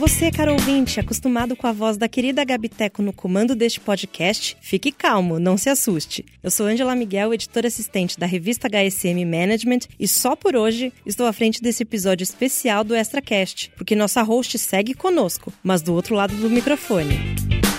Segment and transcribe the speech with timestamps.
[0.00, 4.90] Você, caro ouvinte, acostumado com a voz da querida Gabiteco no comando deste podcast, fique
[4.90, 6.24] calmo, não se assuste.
[6.42, 11.26] Eu sou Angela Miguel, editora assistente da revista HSM Management, e só por hoje estou
[11.26, 16.14] à frente desse episódio especial do ExtraCast, porque nossa host segue conosco, mas do outro
[16.14, 17.69] lado do microfone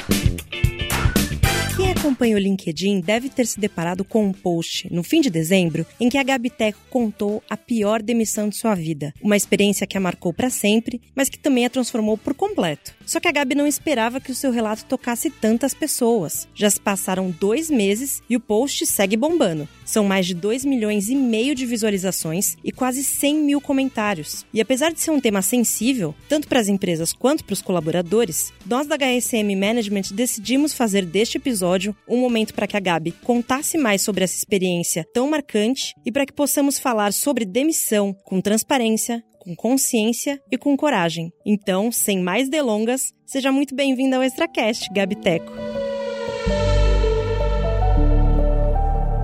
[2.12, 6.10] acompanha o LinkedIn deve ter se deparado com um post no fim de dezembro em
[6.10, 9.14] que a Gabiteco contou a pior demissão de sua vida.
[9.22, 12.94] Uma experiência que a marcou para sempre, mas que também a transformou por completo.
[13.12, 16.48] Só que a Gabi não esperava que o seu relato tocasse tantas pessoas.
[16.56, 19.68] Já se passaram dois meses e o post segue bombando.
[19.84, 24.46] São mais de 2 milhões e meio de visualizações e quase 100 mil comentários.
[24.54, 28.54] E apesar de ser um tema sensível, tanto para as empresas quanto para os colaboradores,
[28.66, 33.78] nós da HSM Management decidimos fazer deste episódio um momento para que a Gabi contasse
[33.78, 39.22] mais sobre essa experiência tão marcante e para que possamos falar sobre demissão com transparência,
[39.42, 41.34] com consciência e com coragem.
[41.44, 45.16] Então, sem mais delongas, seja muito bem-vinda ao Extracast, Gabi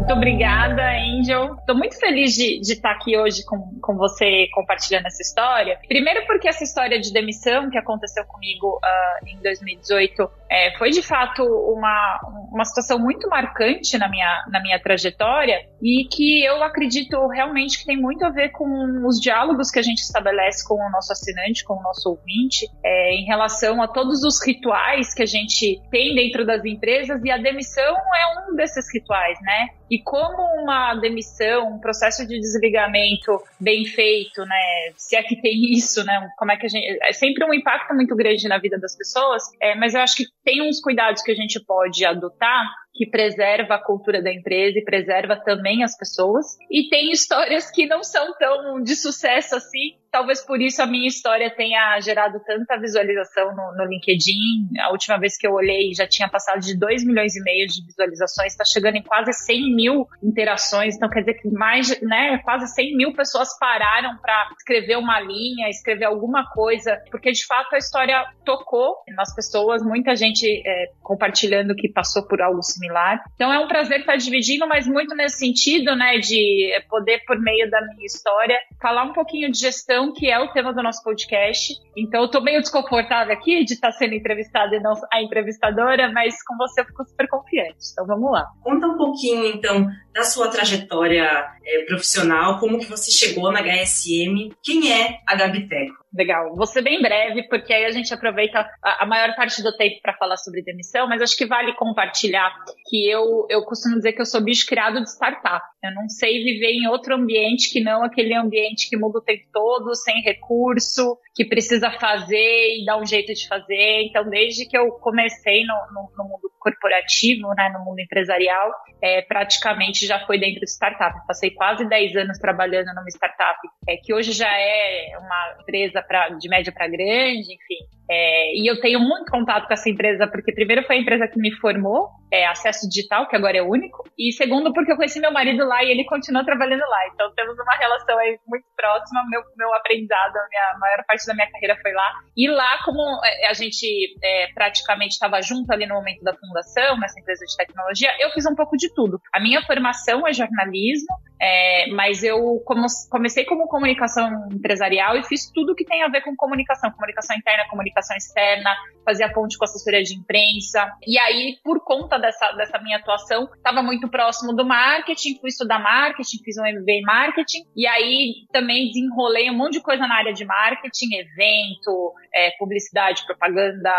[0.08, 1.56] Muito obrigada, Angel.
[1.56, 5.78] Estou muito feliz de, de estar aqui hoje com, com você compartilhando essa história.
[5.86, 11.02] Primeiro porque essa história de demissão que aconteceu comigo uh, em 2018 é, foi de
[11.02, 12.22] fato uma,
[12.54, 17.86] uma situação muito marcante na minha, na minha trajetória e que eu acredito realmente que
[17.86, 21.66] tem muito a ver com os diálogos que a gente estabelece com o nosso assinante,
[21.66, 26.16] com o nosso ouvinte, é, em relação a todos os rituais que a gente tem
[26.16, 29.68] dentro das empresas e a demissão é um desses rituais, né?
[29.90, 34.92] E como uma demissão, um processo de desligamento bem feito, né?
[34.96, 36.30] Se é que tem isso, né?
[36.38, 37.00] Como é que a gente.
[37.04, 40.26] É sempre um impacto muito grande na vida das pessoas, é, mas eu acho que
[40.44, 42.66] tem uns cuidados que a gente pode adotar
[42.98, 46.58] que preserva a cultura da empresa e preserva também as pessoas.
[46.70, 49.96] E tem histórias que não são tão de sucesso assim.
[50.12, 54.80] Talvez por isso a minha história tenha gerado tanta visualização no, no LinkedIn.
[54.80, 57.86] A última vez que eu olhei já tinha passado de 2 milhões e meio de
[57.86, 60.96] visualizações, está chegando em quase 100 mil interações.
[60.96, 65.70] Então quer dizer que mais, né, quase 100 mil pessoas pararam para escrever uma linha,
[65.70, 71.76] escrever alguma coisa, porque de fato a história tocou nas pessoas, muita gente é, compartilhando
[71.76, 73.24] que passou por algo similar similar.
[73.36, 77.70] Então é um prazer estar dividindo, mas muito nesse sentido, né, de poder, por meio
[77.70, 81.74] da minha história, falar um pouquinho de gestão, que é o tema do nosso podcast.
[81.96, 86.36] Então eu tô meio desconfortável aqui de estar sendo entrevistada e não a entrevistadora, mas
[86.44, 87.78] com você eu fico super confiante.
[87.92, 88.46] Então vamos lá.
[88.64, 94.54] Conta um pouquinho, então, da sua trajetória é, profissional, como que você chegou na HSM,
[94.64, 96.07] quem é a Gabi Teco?
[96.18, 96.56] Legal.
[96.56, 100.16] Vou ser bem breve, porque aí a gente aproveita a, maior parte do tempo para
[100.16, 102.52] falar sobre demissão, mas acho que vale compartilhar
[102.90, 105.64] que eu, eu costumo dizer que eu sou bicho criado de startup.
[105.84, 109.44] Eu não sei viver em outro ambiente que não aquele ambiente que muda o tempo
[109.54, 114.04] todo, sem recurso, que precisa fazer e dá um jeito de fazer.
[114.04, 118.72] Então, desde que eu comecei no, no, no mundo corporativo, né, no mundo empresarial,
[119.02, 121.16] é, praticamente já foi dentro de startup.
[121.28, 126.30] Passei quase 10 anos trabalhando numa startup, é, que hoje já é uma empresa pra,
[126.30, 127.97] de média para grande, enfim.
[128.10, 131.40] É, e eu tenho muito contato com essa empresa, porque primeiro foi a empresa que
[131.40, 135.32] me formou, é, acesso digital, que agora é único, e segundo porque eu conheci meu
[135.32, 137.08] marido lá e ele continua trabalhando lá.
[137.14, 141.34] Então temos uma relação aí muito próxima, meu, meu aprendizado, a minha maior parte da
[141.34, 142.14] minha carreira foi lá.
[142.36, 146.98] E lá, como é, a gente é, praticamente estava junto ali no momento da fundação,
[147.00, 149.20] nessa empresa de tecnologia, eu fiz um pouco de tudo.
[149.34, 152.62] A minha formação é jornalismo, é, mas eu
[153.10, 157.68] comecei como comunicação empresarial e fiz tudo que tem a ver com comunicação, comunicação interna,
[157.70, 158.76] comunicação externa,
[159.06, 160.92] fazia ponte com assessoria de imprensa.
[161.06, 165.80] E aí, por conta dessa, dessa minha atuação, estava muito próximo do marketing, fui estudar
[165.80, 170.16] marketing, fiz um MBA em marketing, e aí também desenrolei um monte de coisa na
[170.16, 173.90] área de marketing, evento, é, publicidade, propaganda,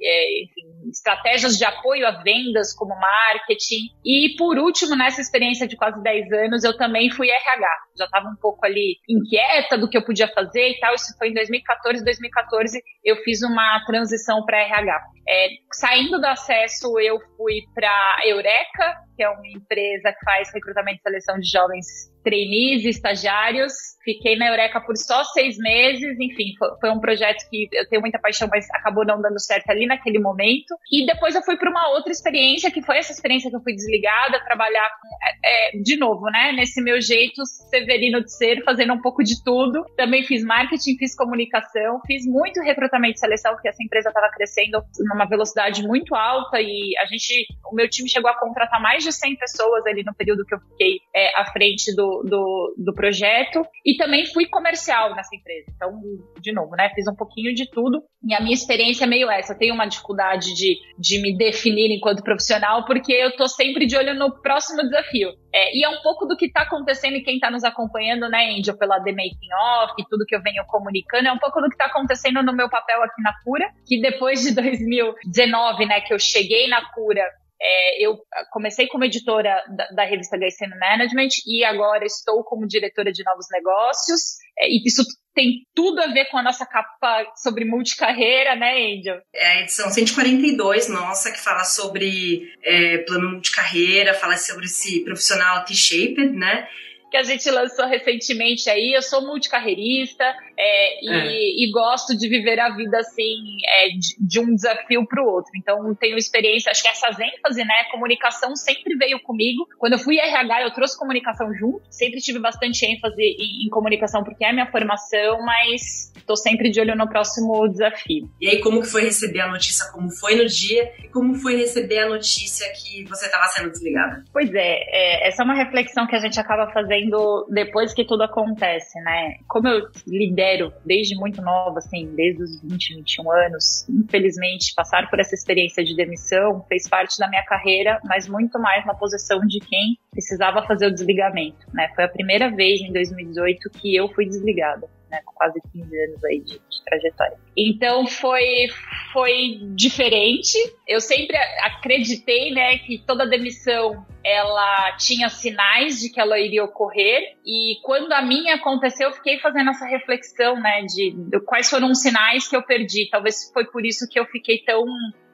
[0.00, 3.90] é, enfim, estratégias de apoio a vendas como marketing.
[4.04, 7.68] E por último, nessa experiência de quase 10 anos, eu também fui RH.
[7.98, 10.94] Já estava um pouco ali inquieta do que eu podia fazer e tal.
[10.94, 12.04] Isso foi em 2014.
[12.04, 15.00] 2014 eu fiz uma transição para RH.
[15.28, 20.98] É, saindo do acesso, eu fui para Eureka, que é uma empresa que faz recrutamento
[20.98, 21.86] e seleção de jovens
[22.26, 23.72] trainees estagiários.
[24.04, 28.02] Fiquei na Eureka por só seis meses, enfim, foi, foi, um projeto que eu tenho
[28.02, 30.74] muita paixão, mas acabou não dando certo ali naquele momento.
[30.92, 33.74] E depois eu fui para uma outra experiência, que foi essa experiência que eu fui
[33.74, 35.08] desligada, trabalhar com,
[35.44, 39.42] é, é, de novo, né, nesse meu jeito severino de ser, fazendo um pouco de
[39.44, 39.84] tudo.
[39.96, 44.82] Também fiz marketing, fiz comunicação, fiz muito recrutamento e seleção, porque essa empresa estava crescendo
[45.00, 49.12] numa velocidade muito alta e a gente, o meu time chegou a contratar mais de
[49.12, 53.62] 100 pessoas ali no período que eu fiquei é, à frente do, do, do, projeto
[53.84, 55.66] e também fui comercial nessa empresa.
[55.74, 56.00] Então,
[56.40, 56.90] de novo, né?
[56.94, 58.02] Fiz um pouquinho de tudo.
[58.24, 59.52] E a minha experiência é meio essa.
[59.52, 63.96] Eu tenho uma dificuldade de, de me definir enquanto profissional, porque eu tô sempre de
[63.96, 65.30] olho no próximo desafio.
[65.52, 68.54] É, e é um pouco do que está acontecendo e quem está nos acompanhando, né,
[68.58, 71.68] Angel, pela The Making Off e tudo que eu venho comunicando, é um pouco do
[71.68, 76.12] que está acontecendo no meu papel aqui na Cura, que depois de 2019, né, que
[76.12, 77.22] eu cheguei na Cura,
[77.66, 78.16] é, eu
[78.52, 83.46] comecei como editora da, da revista HSM Management e agora estou como diretora de novos
[83.50, 84.36] negócios.
[84.56, 85.02] É, e isso
[85.34, 89.20] tem tudo a ver com a nossa capa sobre multicarreira, né, Angel?
[89.34, 95.64] É a edição 142 nossa, que fala sobre é, plano multicarreira, fala sobre esse profissional
[95.64, 96.68] T-shaped, né?
[97.10, 98.92] Que a gente lançou recentemente aí.
[98.92, 100.24] Eu sou multicarreirista
[100.56, 101.64] é, e, é.
[101.64, 105.50] e, gosto de viver a vida assim, é, de, de, um desafio para o outro.
[105.56, 107.84] Então, tenho experiência, acho que essas ênfase, né?
[107.90, 109.68] Comunicação sempre veio comigo.
[109.78, 111.82] Quando eu fui RH, eu trouxe comunicação junto.
[111.90, 116.70] Sempre tive bastante ênfase em, em comunicação, porque é a minha formação, mas estou sempre
[116.70, 118.28] de olho no próximo desafio.
[118.40, 119.86] E aí, como que foi receber a notícia?
[119.92, 120.92] Como foi no dia?
[121.02, 124.24] E como foi receber a notícia que você estava sendo desligada?
[124.32, 128.24] Pois é, é, essa é uma reflexão que a gente acaba fazendo depois que tudo
[128.24, 129.36] acontece, né?
[129.46, 135.20] Como eu lidero desde muito nova, assim, desde os 20, 21 anos, infelizmente, passar por
[135.20, 139.60] essa experiência de demissão fez parte da minha carreira, mas muito mais na posição de
[139.60, 141.88] quem precisava fazer o desligamento, né?
[141.94, 146.24] Foi a primeira vez em 2018 que eu fui desligada né, com quase 15 anos
[146.24, 147.38] aí de, de, trajetória.
[147.56, 148.66] Então foi,
[149.12, 150.56] foi diferente.
[150.86, 157.36] Eu sempre acreditei, né, que toda demissão ela tinha sinais de que ela iria ocorrer
[157.44, 161.90] e quando a minha aconteceu, eu fiquei fazendo essa reflexão, né, de, de quais foram
[161.90, 163.08] os sinais que eu perdi.
[163.10, 164.84] Talvez foi por isso que eu fiquei tão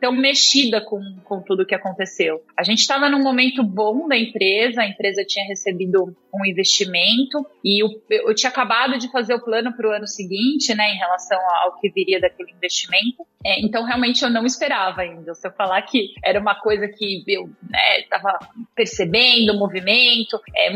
[0.03, 2.43] tão mexida com, com tudo que aconteceu.
[2.59, 7.85] A gente estava num momento bom da empresa, a empresa tinha recebido um investimento e
[7.85, 11.39] eu, eu tinha acabado de fazer o plano para o ano seguinte, né, em relação
[11.63, 13.25] ao que viria daquele investimento.
[13.45, 15.35] É, então, realmente, eu não esperava ainda.
[15.35, 17.49] Se eu falar que era uma coisa que eu
[17.99, 20.71] estava né, percebendo, o movimento, é,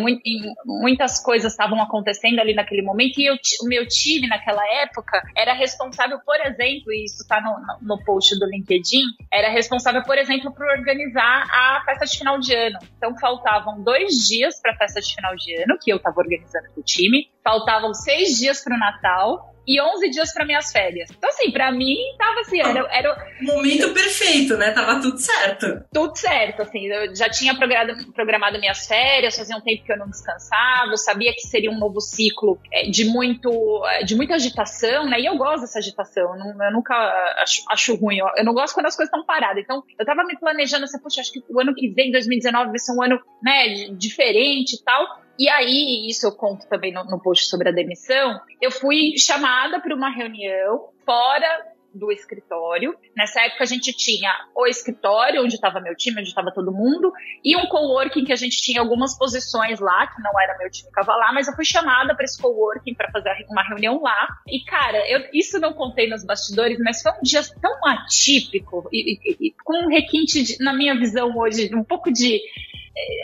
[0.64, 5.52] muitas coisas estavam acontecendo ali naquele momento, e eu, o meu time naquela época era
[5.52, 10.52] responsável, por exemplo, e isso está no, no post do LinkedIn, era responsável, por exemplo,
[10.52, 12.78] por organizar a festa de final de ano.
[12.96, 16.68] Então, faltavam dois dias para a festa de final de ano, que eu estava organizando
[16.74, 21.10] com o time, faltavam seis dias para o Natal, e 11 dias para minhas férias.
[21.10, 23.16] Então, assim, para mim, tava assim, era, era.
[23.40, 24.70] Momento perfeito, né?
[24.70, 25.84] Tava tudo certo.
[25.92, 26.86] Tudo certo, assim.
[26.86, 30.96] Eu já tinha programado, programado minhas férias, fazia um tempo que eu não descansava, eu
[30.96, 33.50] sabia que seria um novo ciclo é, de, muito,
[33.86, 35.20] é, de muita agitação, né?
[35.20, 36.94] E eu gosto dessa agitação, eu, não, eu nunca
[37.42, 38.18] acho, acho ruim.
[38.18, 39.62] Eu, eu, não gosto quando as coisas estão paradas.
[39.62, 42.78] Então, eu tava me planejando assim, poxa, acho que o ano que vem, 2019, vai
[42.78, 45.25] ser um ano, né, diferente e tal.
[45.38, 49.80] E aí, isso eu conto também no, no post sobre a demissão, eu fui chamada
[49.80, 52.96] para uma reunião fora do escritório.
[53.16, 57.10] Nessa época a gente tinha o escritório, onde estava meu time, onde estava todo mundo,
[57.42, 60.90] e um coworking que a gente tinha algumas posições lá, que não era meu time
[60.92, 64.28] que estava lá, mas eu fui chamada para esse coworking para fazer uma reunião lá.
[64.46, 69.14] E cara, eu isso não contei nos bastidores, mas foi um dia tão atípico e,
[69.14, 72.42] e, e com um requinte de, na minha visão hoje, um pouco de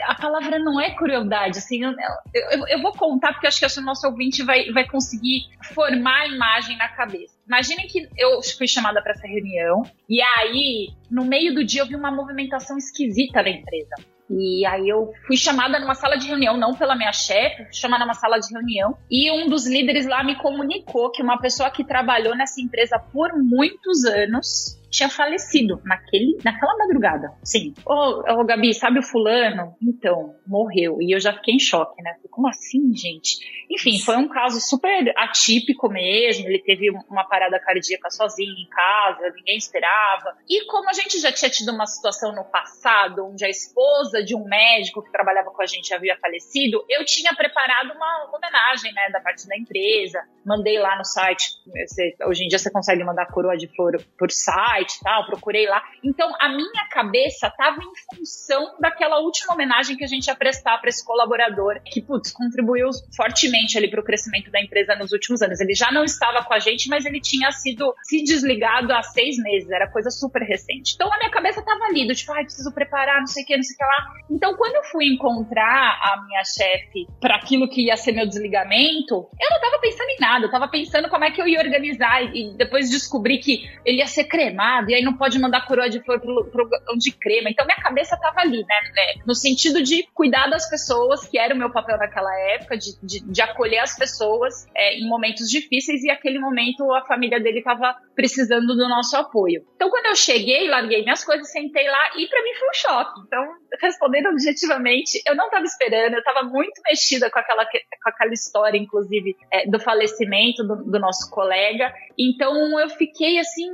[0.06, 1.92] a palavra não é crueldade, assim, eu,
[2.34, 6.26] eu, eu, vou contar porque acho que o nosso ouvinte vai, vai conseguir formar a
[6.26, 7.34] imagem na cabeça.
[7.46, 11.86] Imaginem que eu fui chamada para essa reunião e aí, no meio do dia, eu
[11.86, 13.94] vi uma movimentação esquisita da empresa.
[14.30, 18.04] E aí eu fui chamada numa sala de reunião, não pela minha chefe, fui chamada
[18.04, 21.84] numa sala de reunião, e um dos líderes lá me comunicou que uma pessoa que
[21.84, 27.32] trabalhou nessa empresa por muitos anos tinha falecido naquele, naquela madrugada.
[27.42, 27.72] Sim.
[27.86, 29.74] Ô, ô, Gabi, sabe o fulano?
[29.82, 31.00] Então, morreu.
[31.00, 32.14] E eu já fiquei em choque, né?
[32.30, 33.38] Como assim, gente?
[33.70, 36.46] Enfim, foi um caso super atípico mesmo.
[36.46, 40.36] Ele teve uma parada cardíaca sozinho em casa, ninguém esperava.
[40.48, 44.36] E como a gente já tinha tido uma situação no passado, onde a esposa de
[44.36, 49.08] um médico que trabalhava com a gente havia falecido, eu tinha preparado uma homenagem, né,
[49.10, 50.20] da parte da empresa.
[50.44, 51.48] Mandei lá no site.
[51.86, 55.66] Você, hoje em dia você consegue mandar coroa de flor por site site tal, procurei
[55.66, 55.82] lá.
[56.04, 60.78] Então, a minha cabeça estava em função daquela última homenagem que a gente ia prestar
[60.78, 65.42] para esse colaborador, que, putz, contribuiu fortemente ali para o crescimento da empresa nos últimos
[65.42, 65.60] anos.
[65.60, 69.36] Ele já não estava com a gente, mas ele tinha sido se desligado há seis
[69.38, 70.94] meses, era coisa super recente.
[70.94, 73.56] Então, a minha cabeça estava ali, do tipo, ai, preciso preparar, não sei o que,
[73.56, 74.22] não sei o que lá.
[74.30, 79.14] Então, quando eu fui encontrar a minha chefe para aquilo que ia ser meu desligamento,
[79.14, 82.22] eu não estava pensando em nada, eu estava pensando como é que eu ia organizar
[82.34, 86.00] e depois descobri que ele ia ser cremado e aí não pode mandar coroa de
[86.00, 87.50] flor pro, pro de crema.
[87.50, 89.22] Então minha cabeça tava ali, né, né?
[89.26, 93.20] No sentido de cuidar das pessoas, que era o meu papel naquela época, de, de,
[93.20, 97.94] de acolher as pessoas é, em momentos difíceis, e aquele momento a família dele tava
[98.14, 99.64] precisando do nosso apoio.
[99.76, 103.20] Então quando eu cheguei, larguei minhas coisas, sentei lá, e para mim foi um choque.
[103.26, 108.32] Então, respondendo objetivamente, eu não tava esperando, eu tava muito mexida com aquela, com aquela
[108.32, 111.92] história, inclusive, é, do falecimento do, do nosso colega.
[112.18, 113.68] Então eu fiquei assim,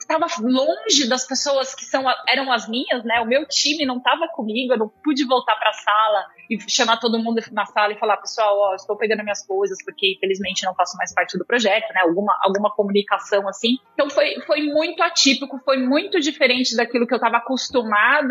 [0.00, 3.20] estava é, longe das pessoas que são, eram as minhas, né?
[3.20, 6.98] O meu time não estava comigo, eu não pude voltar para a sala e chamar
[6.98, 10.74] todo mundo na sala e falar, pessoal, ó, estou pegando minhas coisas porque infelizmente não
[10.74, 12.00] faço mais parte do projeto, né?
[12.02, 13.76] Alguma, alguma comunicação assim.
[13.94, 17.40] Então foi, foi muito atípico, foi muito diferente daquilo que eu estava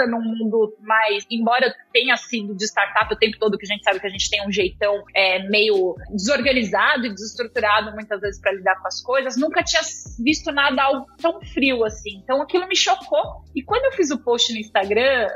[0.08, 4.00] num mundo mais, embora tenha sido de startup o tempo todo, que a gente sabe
[4.00, 8.76] que a gente tem um jeitão é, meio desorganizado e desestruturado muitas vezes para lidar
[8.80, 9.82] com as coisas, nunca tinha
[10.24, 12.20] visto nada algo tão frio assim.
[12.24, 13.44] Então aquilo me chocou.
[13.56, 15.28] E quando eu fiz o post no Instagram,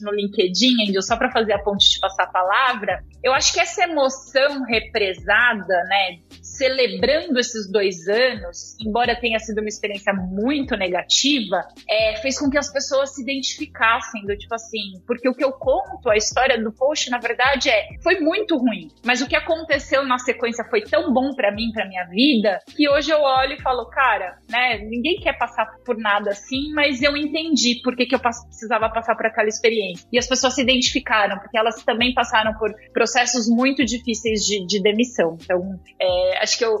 [0.00, 3.60] no LinkedIn, Angel, só para fazer a ponte de passar a palavra, eu acho que
[3.60, 11.66] essa emoção represada, né, celebrando esses dois anos, embora tenha sido uma experiência muito negativa,
[11.88, 15.52] é, fez com que as pessoas se identificassem do tipo assim, porque o que eu
[15.52, 20.04] conto, a história do post, na verdade, é foi muito ruim, mas o que aconteceu
[20.04, 23.62] na sequência foi tão bom para mim, para minha vida, que hoje eu olho e
[23.62, 28.14] falo, cara, né, ninguém quer passar por nada assim, mas eu entendi por que, que
[28.14, 30.06] eu precisava passar por aquela experiência.
[30.12, 34.82] E as pessoas se identificaram, porque elas também passaram por processos muito difíceis de, de
[34.82, 35.36] demissão.
[35.40, 36.78] Então, é, acho que eu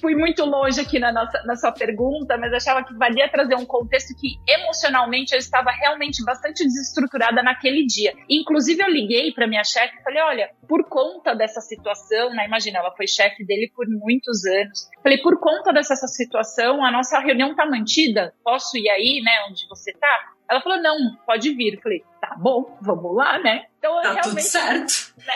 [0.00, 3.66] fui muito longe aqui na, nossa, na sua pergunta, mas achava que valia trazer um
[3.66, 8.12] contexto que emocionalmente eu estava realmente bastante desestruturada naquele dia.
[8.28, 12.46] Inclusive, eu liguei para minha chefe e falei: olha, por conta dessa situação, né?
[12.46, 14.88] Imagina, ela foi chefe dele por muitos anos.
[15.02, 18.32] Falei, por conta dessa situação, a nossa reunião tá mantida?
[18.42, 20.32] Posso ir aí, né, onde você tá?
[20.52, 21.74] Ela falou, não, pode vir.
[21.74, 23.66] Eu falei, tá bom, vamos lá, né?
[23.78, 25.14] Então, tá realmente, tudo certo.
[25.16, 25.32] Né,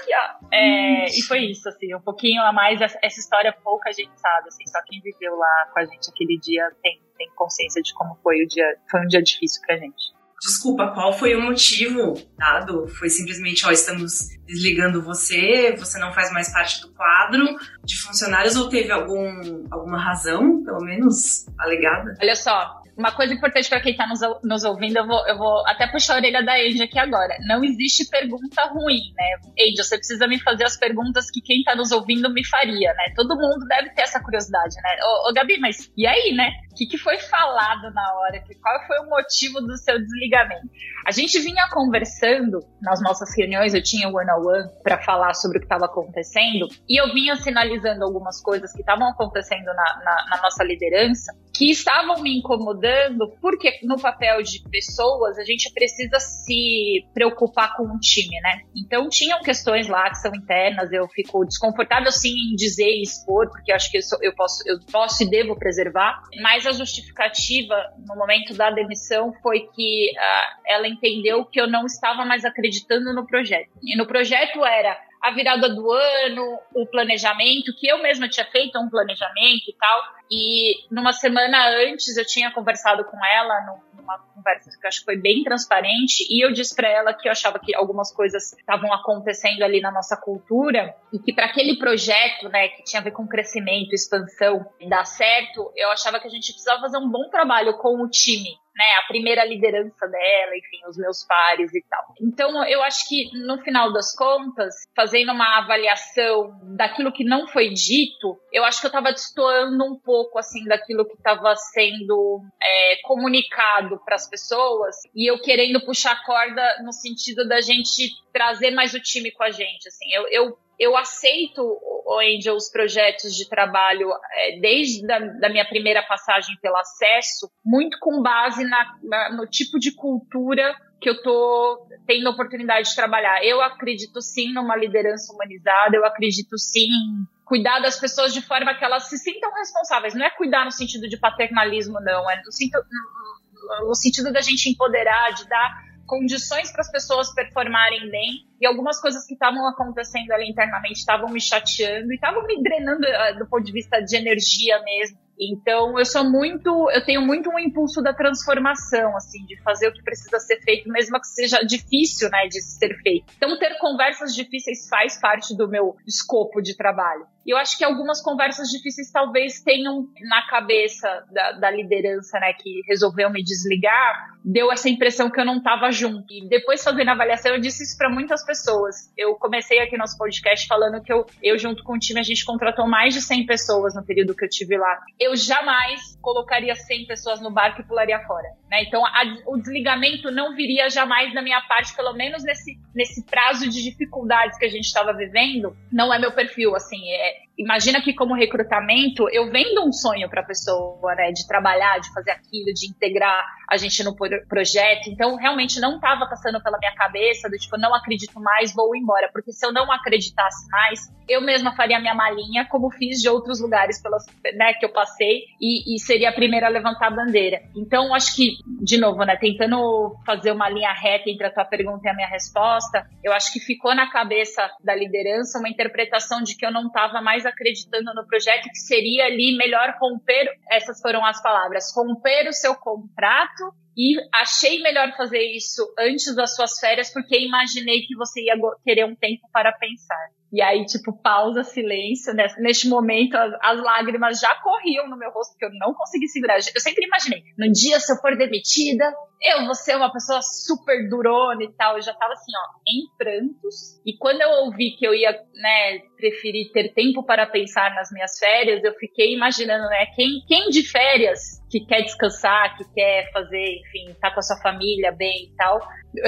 [0.00, 0.46] aqui, ó.
[0.52, 2.80] É, e foi isso, assim, um pouquinho a mais.
[2.80, 6.70] Essa história pouca gente sabe, assim, só quem viveu lá com a gente aquele dia
[6.80, 8.76] tem, tem consciência de como foi o dia.
[8.88, 10.12] Foi um dia difícil pra gente.
[10.42, 12.88] Desculpa, qual foi o motivo dado?
[12.98, 17.44] Foi simplesmente, ó, estamos desligando você, você não faz mais parte do quadro
[17.84, 22.16] de funcionários ou teve algum, alguma razão, pelo menos, alegada?
[22.20, 25.66] Olha só, uma coisa importante para quem está nos, nos, ouvindo, eu vou, eu vou
[25.66, 27.36] até puxar a orelha da Angel aqui agora.
[27.46, 29.50] Não existe pergunta ruim, né?
[29.60, 33.12] Angel, você precisa me fazer as perguntas que quem está nos ouvindo me faria, né?
[33.16, 34.98] Todo mundo deve ter essa curiosidade, né?
[35.02, 36.50] Ô, ô Gabi, mas e aí, né?
[36.72, 38.42] O que, que foi falado na hora?
[38.62, 40.68] Qual foi o motivo do seu desligamento?
[41.06, 45.60] A gente vinha conversando nas nossas reuniões, eu tinha o one-on-one para falar sobre o
[45.60, 50.42] que estava acontecendo, e eu vinha sinalizando algumas coisas que estavam acontecendo na, na, na
[50.42, 57.06] nossa liderança, que estavam me incomodando, porque no papel de pessoas a gente precisa se
[57.12, 58.62] preocupar com o time, né?
[58.74, 63.48] Então tinham questões lá que são internas, eu fico desconfortável sim em dizer e expor,
[63.50, 67.74] porque acho que eu, sou, eu, posso, eu posso e devo preservar, mas a justificativa
[68.06, 73.12] no momento da demissão foi que uh, ela entendeu que eu não estava mais acreditando
[73.14, 73.70] no projeto.
[73.82, 78.76] E no projeto era a virada do ano, o planejamento, que eu mesma tinha feito
[78.78, 80.02] um planejamento e tal.
[80.28, 85.04] E numa semana antes eu tinha conversado com ela numa conversa que eu acho que
[85.04, 88.92] foi bem transparente e eu disse para ela que eu achava que algumas coisas estavam
[88.92, 93.12] acontecendo ali na nossa cultura e que para aquele projeto, né, que tinha a ver
[93.12, 97.78] com crescimento, expansão, dar certo, eu achava que a gente precisava fazer um bom trabalho
[97.78, 102.14] com o time né, a primeira liderança dela, enfim, os meus pares e tal.
[102.20, 107.70] Então, eu acho que no final das contas, fazendo uma avaliação daquilo que não foi
[107.70, 112.96] dito, eu acho que eu estava destoando um pouco assim daquilo que estava sendo é,
[113.02, 118.70] comunicado para as pessoas e eu querendo puxar a corda no sentido da gente trazer
[118.70, 119.88] mais o time com a gente.
[119.88, 121.80] Assim, eu, eu eu aceito,
[122.20, 127.96] Angel, os projetos de trabalho é, desde da, da, minha primeira passagem pelo acesso, muito
[128.00, 132.96] com base na, na, no tipo de cultura que eu tô tendo a oportunidade de
[132.96, 133.44] trabalhar.
[133.44, 138.74] Eu acredito sim numa liderança humanizada, eu acredito sim em cuidar das pessoas de forma
[138.74, 140.14] que elas se sintam responsáveis.
[140.14, 145.32] Não é cuidar no sentido de paternalismo, não, é no, no sentido da gente empoderar,
[145.34, 150.46] de dar condições para as pessoas performarem bem e algumas coisas que estavam acontecendo ali
[150.46, 154.78] internamente estavam me chateando e estavam me drenando uh, do ponto de vista de energia
[154.82, 155.18] mesmo.
[155.40, 159.92] Então, eu sou muito, eu tenho muito um impulso da transformação, assim, de fazer o
[159.92, 163.32] que precisa ser feito, mesmo que seja difícil, né, de ser feito.
[163.36, 167.26] Então, ter conversas difíceis faz parte do meu escopo de trabalho.
[167.44, 172.52] E eu acho que algumas conversas difíceis talvez tenham na cabeça da, da liderança, né,
[172.52, 176.32] que resolveu me desligar, deu essa impressão que eu não estava junto.
[176.32, 179.12] E depois fazendo a avaliação, eu disse isso para muitas pessoas.
[179.16, 182.44] Eu comecei aqui nosso podcast falando que eu, eu junto com o time, a gente
[182.44, 185.00] contratou mais de 100 pessoas no período que eu tive lá.
[185.22, 188.48] Eu jamais colocaria 100 pessoas no barco e pularia fora.
[188.70, 188.82] Né?
[188.82, 193.68] Então, a, o desligamento não viria jamais da minha parte, pelo menos nesse, nesse prazo
[193.68, 195.76] de dificuldades que a gente estava vivendo.
[195.92, 197.08] Não é meu perfil, assim.
[197.08, 201.30] É, imagina que como recrutamento, eu vendo um sonho para a pessoa, né?
[201.32, 204.14] De trabalhar, de fazer aquilo, de integrar a gente no
[204.48, 205.08] projeto.
[205.08, 209.30] Então, realmente não estava passando pela minha cabeça do tipo, não acredito mais, vou embora.
[209.32, 213.60] Porque se eu não acreditasse mais, eu mesma faria minha malinha, como fiz de outros
[213.60, 217.62] lugares pelas, né, que eu passei, e, e seria a primeira a levantar a bandeira.
[217.74, 222.00] Então, acho que, de novo, né, tentando fazer uma linha reta entre a tua pergunta
[222.04, 226.56] e a minha resposta, eu acho que ficou na cabeça da liderança uma interpretação de
[226.56, 231.24] que eu não estava mais acreditando no projeto, que seria ali melhor romper, essas foram
[231.24, 237.12] as palavras, romper o seu contrato e achei melhor fazer isso antes das suas férias,
[237.12, 240.30] porque imaginei que você ia querer um tempo para pensar.
[240.52, 242.34] E aí, tipo, pausa, silêncio.
[242.34, 242.46] Né?
[242.58, 246.56] Neste momento, as, as, lágrimas já corriam no meu rosto, porque eu não consegui segurar.
[246.56, 249.04] Eu sempre imaginei, no dia se eu for demitida,
[249.42, 251.96] eu vou ser uma pessoa super durona e tal.
[251.96, 254.00] Eu já tava assim, ó, em prantos.
[254.04, 258.38] E quando eu ouvi que eu ia, né, preferir ter tempo para pensar nas minhas
[258.38, 263.80] férias, eu fiquei imaginando, né, quem, quem de férias que quer descansar, que quer fazer,
[263.80, 265.80] enfim, tá com a sua família bem e tal,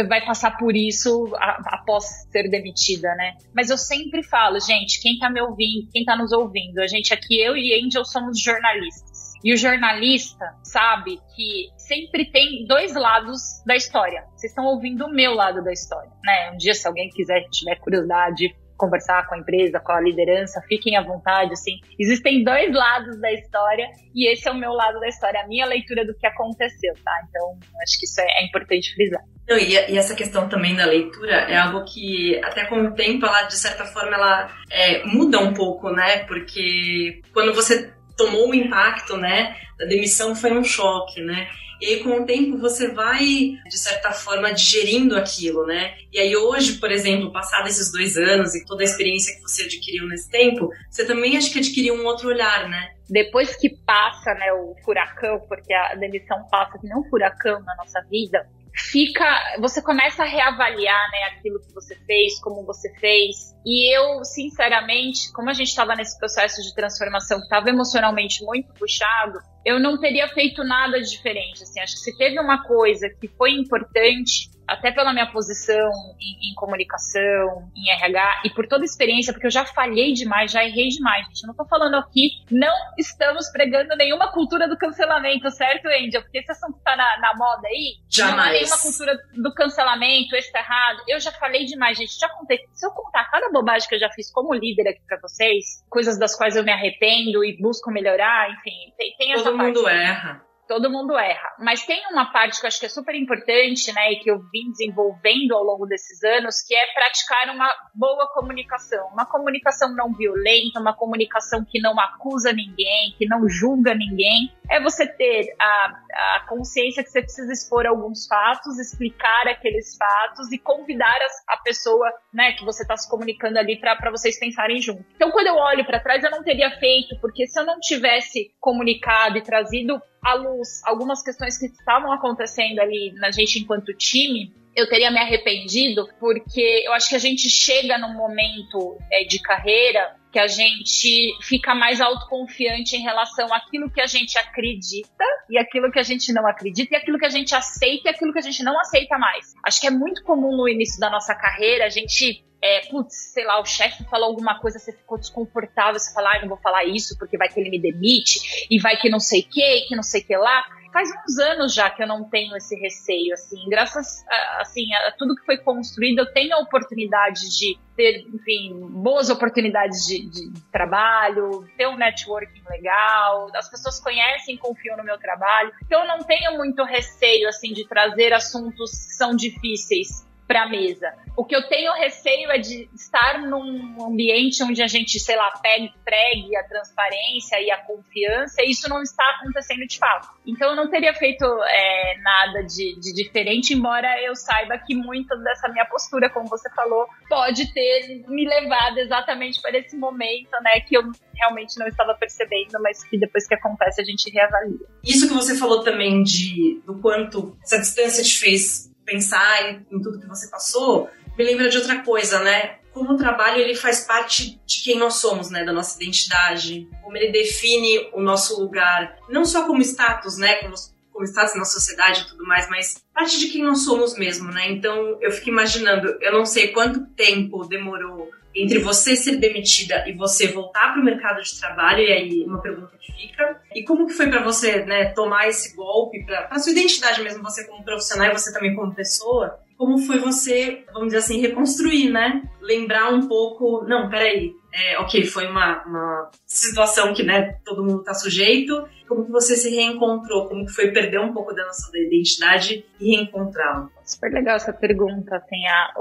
[0.08, 3.34] vai passar por isso após ser demitida, né?
[3.54, 7.14] Mas eu sempre falo, gente, quem tá me ouvindo, quem tá nos ouvindo, a gente
[7.14, 9.34] aqui, eu e Angel somos jornalistas.
[9.44, 14.24] E o jornalista sabe que sempre tem dois lados da história.
[14.34, 16.52] Vocês estão ouvindo o meu lado da história, né?
[16.52, 20.96] Um dia, se alguém quiser, tiver curiosidade, conversar com a empresa, com a liderança, fiquem
[20.96, 21.78] à vontade, assim.
[21.98, 25.66] Existem dois lados da história e esse é o meu lado da história, a minha
[25.66, 27.12] leitura do que aconteceu, tá?
[27.28, 29.22] Então, acho que isso é, é importante frisar.
[29.48, 33.42] E, e, essa questão também da leitura é algo que, até com o tempo, ela,
[33.42, 36.20] de certa forma, ela é, muda um pouco, né?
[36.24, 41.48] Porque quando você tomou o impacto, né, da demissão foi um choque, né?
[41.84, 45.92] E aí, com o tempo, você vai, de certa forma, digerindo aquilo, né?
[46.10, 49.64] E aí, hoje, por exemplo, passado esses dois anos e toda a experiência que você
[49.64, 52.93] adquiriu nesse tempo, você também acho que adquiriu um outro olhar, né?
[53.08, 57.76] Depois que passa, né, o furacão, porque a demissão passa que nem um furacão na
[57.76, 59.24] nossa vida, fica,
[59.60, 63.54] você começa a reavaliar, né, aquilo que você fez, como você fez.
[63.64, 68.72] E eu, sinceramente, como a gente estava nesse processo de transformação que estava emocionalmente muito
[68.74, 71.62] puxado, eu não teria feito nada diferente.
[71.62, 76.50] Assim, acho que se teve uma coisa que foi importante até pela minha posição em,
[76.50, 80.64] em, comunicação, em RH e por toda a experiência, porque eu já falhei demais, já
[80.64, 81.42] errei demais, gente.
[81.42, 86.22] Eu não tô falando aqui, não estamos pregando nenhuma cultura do cancelamento, certo, Angel?
[86.22, 88.36] Porque esse assunto tá na, na moda aí, Jamais.
[88.36, 91.02] não é nenhuma cultura do cancelamento, esse tá errado.
[91.08, 92.18] Eu já falei demais, gente.
[92.18, 92.58] Já contei.
[92.72, 96.18] Se eu contar cada bobagem que eu já fiz como líder aqui pra vocês, coisas
[96.18, 99.74] das quais eu me arrependo e busco melhorar, enfim, tem, tem essa Todo parte.
[99.74, 101.54] Todo mundo erra todo mundo erra.
[101.58, 104.38] Mas tem uma parte que eu acho que é super importante, né, e que eu
[104.52, 109.06] vim desenvolvendo ao longo desses anos, que é praticar uma boa comunicação.
[109.08, 114.52] Uma comunicação não violenta, uma comunicação que não acusa ninguém, que não julga ninguém.
[114.70, 115.92] É você ter a,
[116.36, 121.56] a consciência que você precisa expor alguns fatos, explicar aqueles fatos e convidar a, a
[121.58, 125.04] pessoa, né, que você está se comunicando ali para vocês pensarem junto.
[125.14, 128.52] Então, quando eu olho para trás, eu não teria feito, porque se eu não tivesse
[128.60, 134.52] comunicado e trazido à luz algumas questões que estavam acontecendo ali na gente enquanto time,
[134.74, 139.40] eu teria me arrependido, porque eu acho que a gente chega num momento é, de
[139.40, 145.56] carreira que a gente fica mais autoconfiante em relação àquilo que a gente acredita e
[145.56, 148.40] aquilo que a gente não acredita e aquilo que a gente aceita e aquilo que
[148.40, 149.54] a gente não aceita mais.
[149.64, 153.44] Acho que é muito comum no início da nossa carreira a gente é, putz, sei
[153.44, 156.82] lá, o chefe falou alguma coisa, você ficou desconfortável, você fala, ah, não vou falar
[156.84, 159.94] isso porque vai que ele me demite, e vai que não sei o que, que
[159.94, 160.64] não sei o que lá.
[160.94, 165.10] Faz uns anos já que eu não tenho esse receio, assim, graças a, assim, a
[165.18, 170.52] tudo que foi construído, eu tenho a oportunidade de ter, enfim, boas oportunidades de, de,
[170.70, 176.06] trabalho, ter um networking legal, as pessoas conhecem e confiam no meu trabalho, então eu
[176.06, 181.12] não tenho muito receio, assim, de trazer assuntos que são difíceis para a mesa.
[181.36, 185.50] O que eu tenho receio é de estar num ambiente onde a gente, sei lá,
[185.62, 190.28] pegue, pregue a transparência e a confiança, e isso não está acontecendo de fato.
[190.46, 195.36] Então eu não teria feito é, nada de, de diferente, embora eu saiba que muito
[195.42, 200.80] dessa minha postura, como você falou, pode ter me levado exatamente para esse momento, né,
[200.80, 201.02] que eu
[201.34, 204.86] realmente não estava percebendo, mas que depois que acontece a gente reavalia.
[205.02, 210.20] Isso que você falou também de do quanto essa distância te fez pensar em, tudo
[210.20, 212.76] que você passou, me lembra de outra coisa, né?
[212.92, 215.64] Como o trabalho ele faz parte de quem nós somos, né?
[215.64, 220.56] Da nossa identidade, como ele define o nosso lugar, não só como status, né?
[220.56, 220.74] Como,
[221.12, 224.70] como status na sociedade e tudo mais, mas parte de quem nós somos mesmo, né?
[224.70, 230.12] Então eu fico imaginando, eu não sei quanto tempo demorou entre você ser demitida e
[230.12, 233.60] você voltar para o mercado de trabalho, e aí uma pergunta que fica.
[233.74, 237.66] E como que foi para você, né, tomar esse golpe para sua identidade mesmo, você
[237.66, 239.58] como profissional e você também como pessoa?
[239.76, 242.42] Como foi você, vamos dizer assim, reconstruir, né?
[242.60, 248.00] Lembrar um pouco, não, peraí, é, ok, foi uma, uma situação que, né, todo mundo
[248.00, 248.88] está sujeito.
[249.06, 250.48] Como que você se reencontrou?
[250.48, 253.88] Como que foi perder um pouco da nossa identidade e reencontrá-la?
[254.04, 255.92] Super legal essa pergunta, assim, a,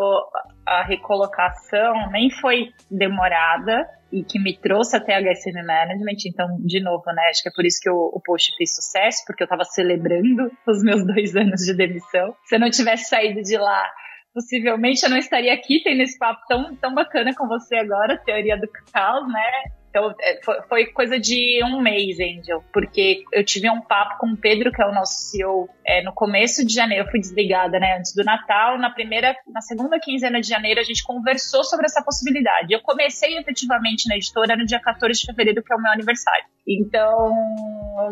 [0.66, 6.80] a recolocação nem foi demorada e que me trouxe até a HSM Management, então, de
[6.82, 9.46] novo, né, acho que é por isso que o, o post fez sucesso, porque eu
[9.46, 12.36] estava celebrando os meus dois anos de demissão.
[12.46, 13.88] Se eu não tivesse saído de lá,
[14.34, 18.58] possivelmente eu não estaria aqui tendo esse papo tão, tão bacana com você agora, teoria
[18.58, 19.64] do caos, né?
[19.94, 24.36] Então, é, foi, coisa de um mês, Angel, porque eu tive um papo com o
[24.36, 27.06] Pedro, que é o nosso CEO, é, no começo de janeiro.
[27.06, 28.80] Eu fui desligada, né, antes do Natal.
[28.80, 32.74] Na primeira, na segunda quinzena de janeiro, a gente conversou sobre essa possibilidade.
[32.74, 36.46] Eu comecei efetivamente na editora no dia 14 de fevereiro, que é o meu aniversário.
[36.68, 37.30] Então,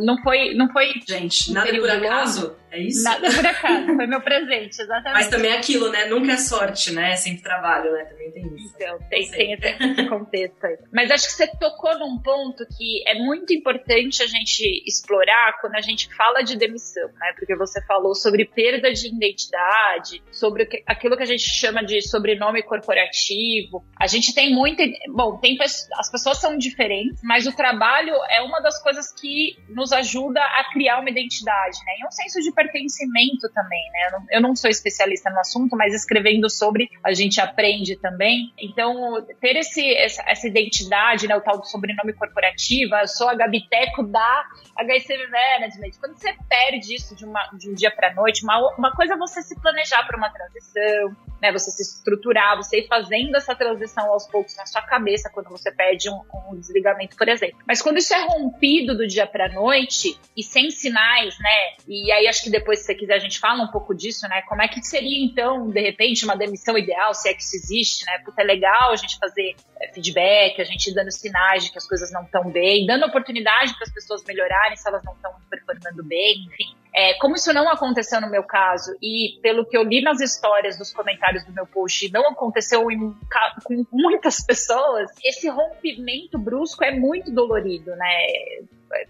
[0.02, 0.54] não foi.
[0.54, 2.58] Não foi gente, nada por acaso.
[2.70, 3.04] É isso?
[3.04, 3.96] Nada por acaso.
[3.96, 5.14] Foi meu presente, exatamente.
[5.14, 6.06] Mas também é aquilo, né?
[6.06, 7.12] Nunca é sorte, né?
[7.12, 8.06] É sempre trabalho, né?
[8.06, 8.74] Também tem isso.
[8.76, 10.78] Então, tem, tem esse contexto aí.
[10.94, 15.76] Mas acho que você tocou num ponto que é muito importante a gente explorar quando
[15.76, 17.34] a gente fala de demissão, né?
[17.38, 22.64] Porque você falou sobre perda de identidade, sobre aquilo que a gente chama de sobrenome
[22.64, 23.84] corporativo.
[24.00, 24.84] A gente tem muita.
[25.10, 29.92] Bom, tem, as pessoas são diferentes, mas o trabalho é uma das coisas que nos
[29.92, 31.94] ajuda a criar uma identidade, né?
[32.00, 34.26] E um senso de pertencimento também, né?
[34.32, 38.54] Eu não, sou especialista no assunto, mas escrevendo sobre a gente aprende também.
[38.58, 41.36] Então, ter esse, essa, essa identidade, né?
[41.36, 44.46] O tal do sobrenome corporativo, eu sou a Gabiteco da
[44.78, 45.92] HCV Management.
[46.00, 49.18] Quando você perde isso de, uma, de um dia para noite, uma, uma coisa é
[49.18, 51.52] você se planejar para uma transição, né?
[51.52, 55.72] Você se estruturar, você ir fazendo essa transição aos poucos na sua cabeça quando você
[55.72, 57.60] pede um, um desligamento, por exemplo.
[57.68, 61.84] Mas quando isso é rompido do dia para noite e sem sinais, né?
[61.88, 64.42] E aí acho que depois, se você quiser, a gente fala um pouco disso, né?
[64.48, 68.06] Como é que seria então, de repente, uma demissão ideal, se é que isso existe,
[68.06, 68.20] né?
[68.24, 71.88] Porque é legal a gente fazer é, feedback, a gente dando sinais de que as
[71.88, 76.04] coisas não estão bem, dando oportunidade para as pessoas melhorarem se elas não estão performando
[76.04, 76.76] bem, enfim.
[76.94, 80.78] É, como isso não aconteceu no meu caso, e pelo que eu li nas histórias
[80.78, 83.16] dos comentários do meu post, não aconteceu em,
[83.64, 88.26] com muitas pessoas, esse rompimento brusco é muito dolorido, né?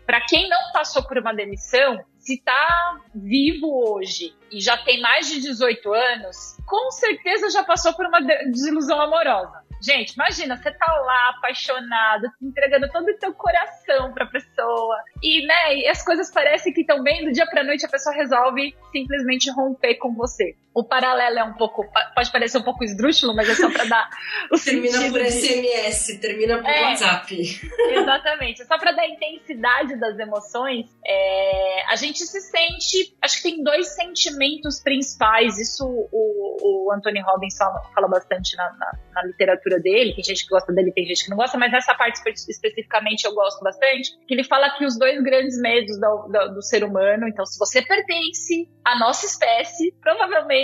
[0.05, 5.27] Para quem não passou por uma demissão, se está vivo hoje e já tem mais
[5.27, 9.60] de 18 anos, com certeza já passou por uma desilusão amorosa.
[9.81, 14.97] Gente, imagina, você tá lá apaixonado, entregando todo o teu coração pra pessoa.
[15.23, 18.15] E, né, e as coisas parecem que estão bem, do dia pra noite a pessoa
[18.15, 20.55] resolve simplesmente romper com você.
[20.73, 24.09] O paralelo é um pouco, pode parecer um pouco esdrúxulo, mas é só pra dar
[24.49, 25.31] o Termina por de...
[25.31, 27.35] SMS, termina por é, WhatsApp.
[27.91, 28.65] Exatamente.
[28.65, 33.63] Só pra dar a intensidade das emoções, é, a gente se sente, acho que tem
[33.63, 39.77] dois sentimentos principais, isso o, o Anthony Robbins fala, fala bastante na, na, na literatura
[39.77, 43.25] dele, tem gente que gosta dele, tem gente que não gosta, mas nessa parte especificamente
[43.25, 46.85] eu gosto bastante, que ele fala que os dois grandes medos do, do, do ser
[46.85, 50.60] humano, então se você pertence à nossa espécie, provavelmente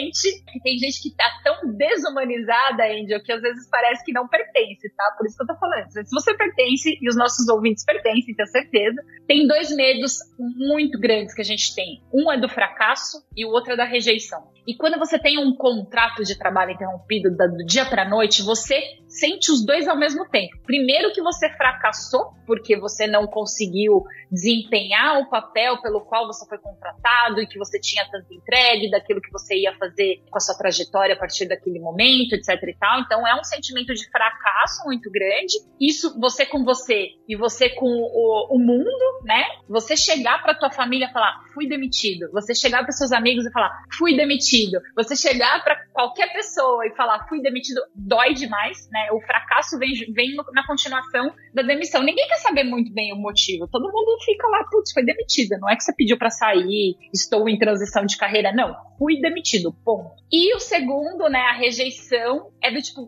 [0.63, 5.15] tem gente que tá tão desumanizada, Angel, que às vezes parece que não pertence, tá?
[5.17, 5.89] Por isso que eu tô falando.
[5.89, 11.33] Se você pertence, e os nossos ouvintes pertencem, tenho certeza, tem dois medos muito grandes
[11.33, 12.01] que a gente tem.
[12.13, 14.51] Um é do fracasso e o outro é da rejeição.
[14.67, 18.81] E quando você tem um contrato de trabalho interrompido do dia para noite, você
[19.19, 20.58] sente os dois ao mesmo tempo.
[20.65, 26.58] Primeiro que você fracassou porque você não conseguiu desempenhar o papel pelo qual você foi
[26.58, 30.58] contratado e que você tinha tanta entregue daquilo que você ia fazer com a sua
[30.58, 33.01] trajetória a partir daquele momento, etc e tal.
[33.01, 35.58] Então é um sentimento de fracasso muito grande.
[35.80, 39.43] Isso você com você e você com o, o mundo, né?
[39.67, 42.30] Você chegar para tua família e falar: fui demitido.
[42.32, 44.80] Você chegar para seus amigos e falar, fui demitido.
[44.95, 49.06] Você chegar para qualquer pessoa e falar, fui demitido, dói demais, né?
[49.11, 52.03] O fracasso vem, vem na continuação da demissão.
[52.03, 53.67] Ninguém quer saber muito bem o motivo.
[53.67, 55.57] Todo mundo fica lá, putz, foi demitida.
[55.59, 58.53] Não é que você pediu para sair, estou em transição de carreira.
[58.53, 60.11] Não, fui demitido, ponto.
[60.31, 63.01] E o segundo, né, a rejeição é do tipo,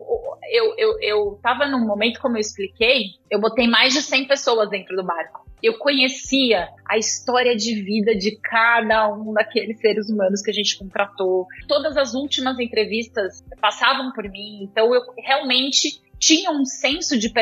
[0.50, 4.68] eu, eu, eu tava num momento, como eu expliquei, eu botei mais de 100 pessoas
[4.68, 5.48] dentro do barco.
[5.62, 10.78] Eu conhecia a história de vida de cada um daqueles seres humanos que a gente
[10.78, 11.46] contratou.
[11.68, 17.32] Todas as últimas entrevistas passavam por mim, então eu realmente tinha um senso de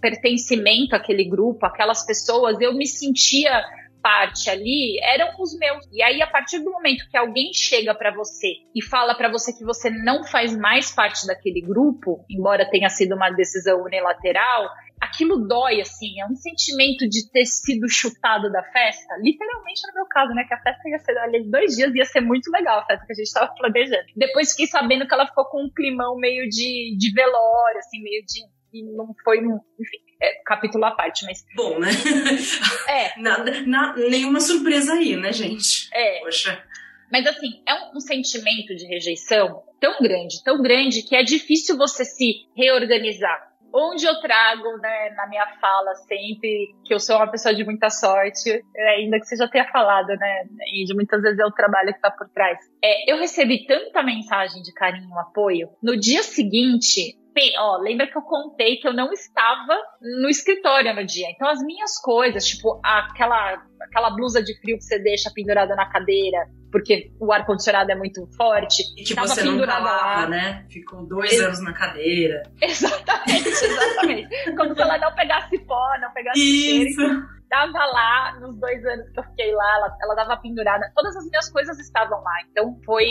[0.00, 2.60] pertencimento àquele grupo, aquelas pessoas.
[2.60, 3.64] Eu me sentia
[4.02, 5.84] parte ali eram os meus.
[5.92, 9.52] E aí, a partir do momento que alguém chega para você e fala para você
[9.52, 14.68] que você não faz mais parte daquele grupo, embora tenha sido uma decisão unilateral,
[15.00, 20.06] aquilo dói, assim, é um sentimento de ter sido chutado da festa, literalmente no meu
[20.06, 22.86] caso, né, que a festa ia ser, ali, dois dias ia ser muito legal, a
[22.86, 24.06] festa que a gente tava planejando.
[24.16, 28.24] Depois fiquei sabendo que ela ficou com um climão meio de, de velório, assim, meio
[28.24, 28.40] de,
[28.72, 31.44] e não foi, enfim, é, capítulo à parte, mas.
[31.54, 31.88] Bom, né?
[32.88, 33.20] É.
[33.20, 35.88] Nada, na, nenhuma surpresa aí, né, gente?
[35.92, 36.20] É.
[36.20, 36.62] Poxa.
[37.10, 41.76] Mas assim, é um, um, sentimento de rejeição tão grande, tão grande, que é difícil
[41.76, 43.52] você se reorganizar.
[43.72, 47.90] Onde eu trago, né, na minha fala sempre, que eu sou uma pessoa de muita
[47.90, 48.64] sorte,
[48.96, 51.98] ainda que você já tenha falado, né, e de muitas vezes é o trabalho que
[51.98, 52.58] está por trás.
[52.82, 55.68] É, eu recebi tanta mensagem de carinho, apoio.
[55.82, 57.18] No dia seguinte,
[57.58, 59.76] ó, lembra que eu contei que eu não estava
[60.20, 61.26] no escritório no dia.
[61.30, 65.86] Então as minhas coisas, tipo aquela aquela blusa de frio que você deixa pendurada na
[65.86, 70.28] cadeira, porque o ar condicionado é muito forte, e que você não lava, lá.
[70.28, 70.66] né?
[70.70, 72.42] Ficou dois Ex anos na cadeira.
[72.60, 74.56] Exatamente, exatamente.
[74.56, 77.00] Como se ela não pegasse pó, não pegasse Isso.
[77.00, 81.16] cheiro tava lá nos dois anos que eu fiquei lá, ela, ela tava pendurada, todas
[81.16, 82.34] as minhas coisas estavam lá.
[82.50, 83.06] Então foi.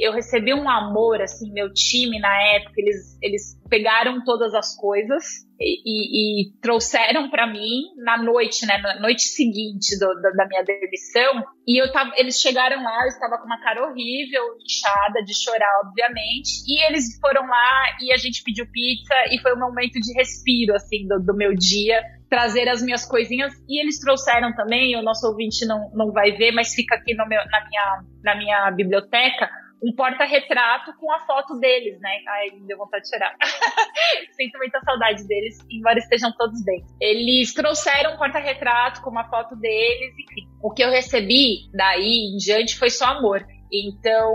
[0.00, 5.24] Eu recebi um amor, assim, meu time na época, eles, eles pegaram todas as coisas
[5.60, 10.62] e, e, e trouxeram para mim na noite, né, na noite seguinte do, da, minha
[10.62, 11.44] demissão.
[11.66, 15.80] E eu tava, eles chegaram lá, eu estava com uma cara horrível, inchada, de chorar,
[15.84, 16.62] obviamente.
[16.68, 20.74] E eles foram lá e a gente pediu pizza e foi um momento de respiro,
[20.74, 25.26] assim, do, do meu dia trazer as minhas coisinhas e eles trouxeram também, o nosso
[25.26, 29.48] ouvinte não, não vai ver, mas fica aqui meu, na, minha, na minha biblioteca,
[29.82, 32.10] um porta-retrato com a foto deles, né?
[32.28, 33.34] Ai, me deu vontade de chorar.
[34.32, 36.84] Sinto muita saudade deles, embora estejam todos bem.
[37.00, 40.48] Eles trouxeram um porta-retrato com uma foto deles, enfim.
[40.62, 43.46] O que eu recebi daí em diante foi só amor.
[43.72, 44.32] Então,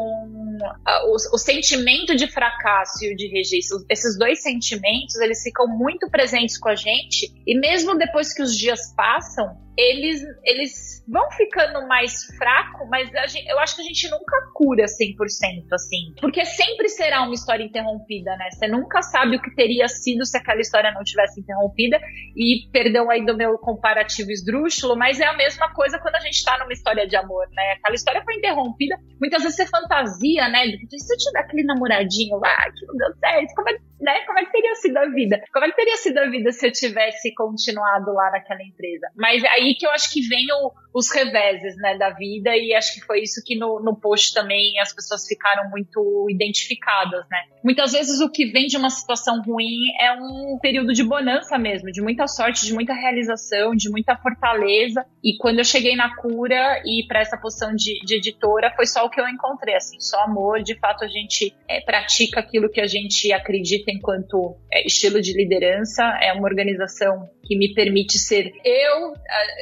[1.06, 6.10] o, o, sentimento de fracasso e o de rejeição, esses dois sentimentos, eles ficam muito
[6.10, 11.88] presentes com a gente, e mesmo depois que os dias passam, eles, eles vão ficando
[11.88, 16.14] mais fracos, mas gente, eu acho que a gente nunca cura 100%, assim.
[16.20, 18.50] Porque sempre será uma história interrompida, né?
[18.52, 22.00] Você nunca sabe o que teria sido se aquela história não tivesse interrompida.
[22.36, 26.44] E, perdão aí do meu comparativo esdrúxulo, mas é a mesma coisa quando a gente
[26.44, 27.74] tá numa história de amor, né?
[27.78, 28.96] Aquela história foi interrompida.
[29.20, 30.64] Muitas vezes você fantasia, né?
[30.90, 34.26] Se eu tiver aquele namoradinho lá que não deu certo, como é, né?
[34.26, 35.42] como é que teria sido a vida?
[35.54, 39.08] Como é que teria sido a vida se eu tivesse continuado lá naquela empresa?
[39.16, 42.74] Mas aí aí que eu acho que vem o, os reveses, né, da vida, e
[42.74, 47.38] acho que foi isso que no, no post também as pessoas ficaram muito identificadas, né.
[47.64, 51.92] Muitas vezes o que vem de uma situação ruim é um período de bonança mesmo,
[51.92, 56.82] de muita sorte, de muita realização, de muita fortaleza, e quando eu cheguei na cura
[56.86, 60.24] e para essa posição de, de, editora, foi só o que eu encontrei, assim, só
[60.24, 65.22] amor, de fato a gente é, pratica aquilo que a gente acredita enquanto é, estilo
[65.22, 69.12] de liderança, é uma organização que me permite ser eu,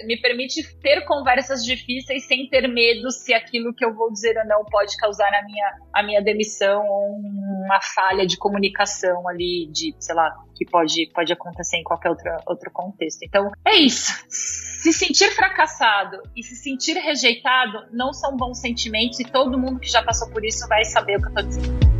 [0.05, 4.45] me permite ter conversas difíceis sem ter medo se aquilo que eu vou dizer ou
[4.45, 7.15] não pode causar a minha, a minha demissão ou
[7.65, 12.29] uma falha de comunicação ali, de, sei lá, que pode, pode acontecer em qualquer outro,
[12.45, 13.23] outro contexto.
[13.23, 14.23] Então, é isso.
[14.29, 19.89] Se sentir fracassado e se sentir rejeitado não são bons sentimentos e todo mundo que
[19.89, 21.98] já passou por isso vai saber o que eu tô dizendo.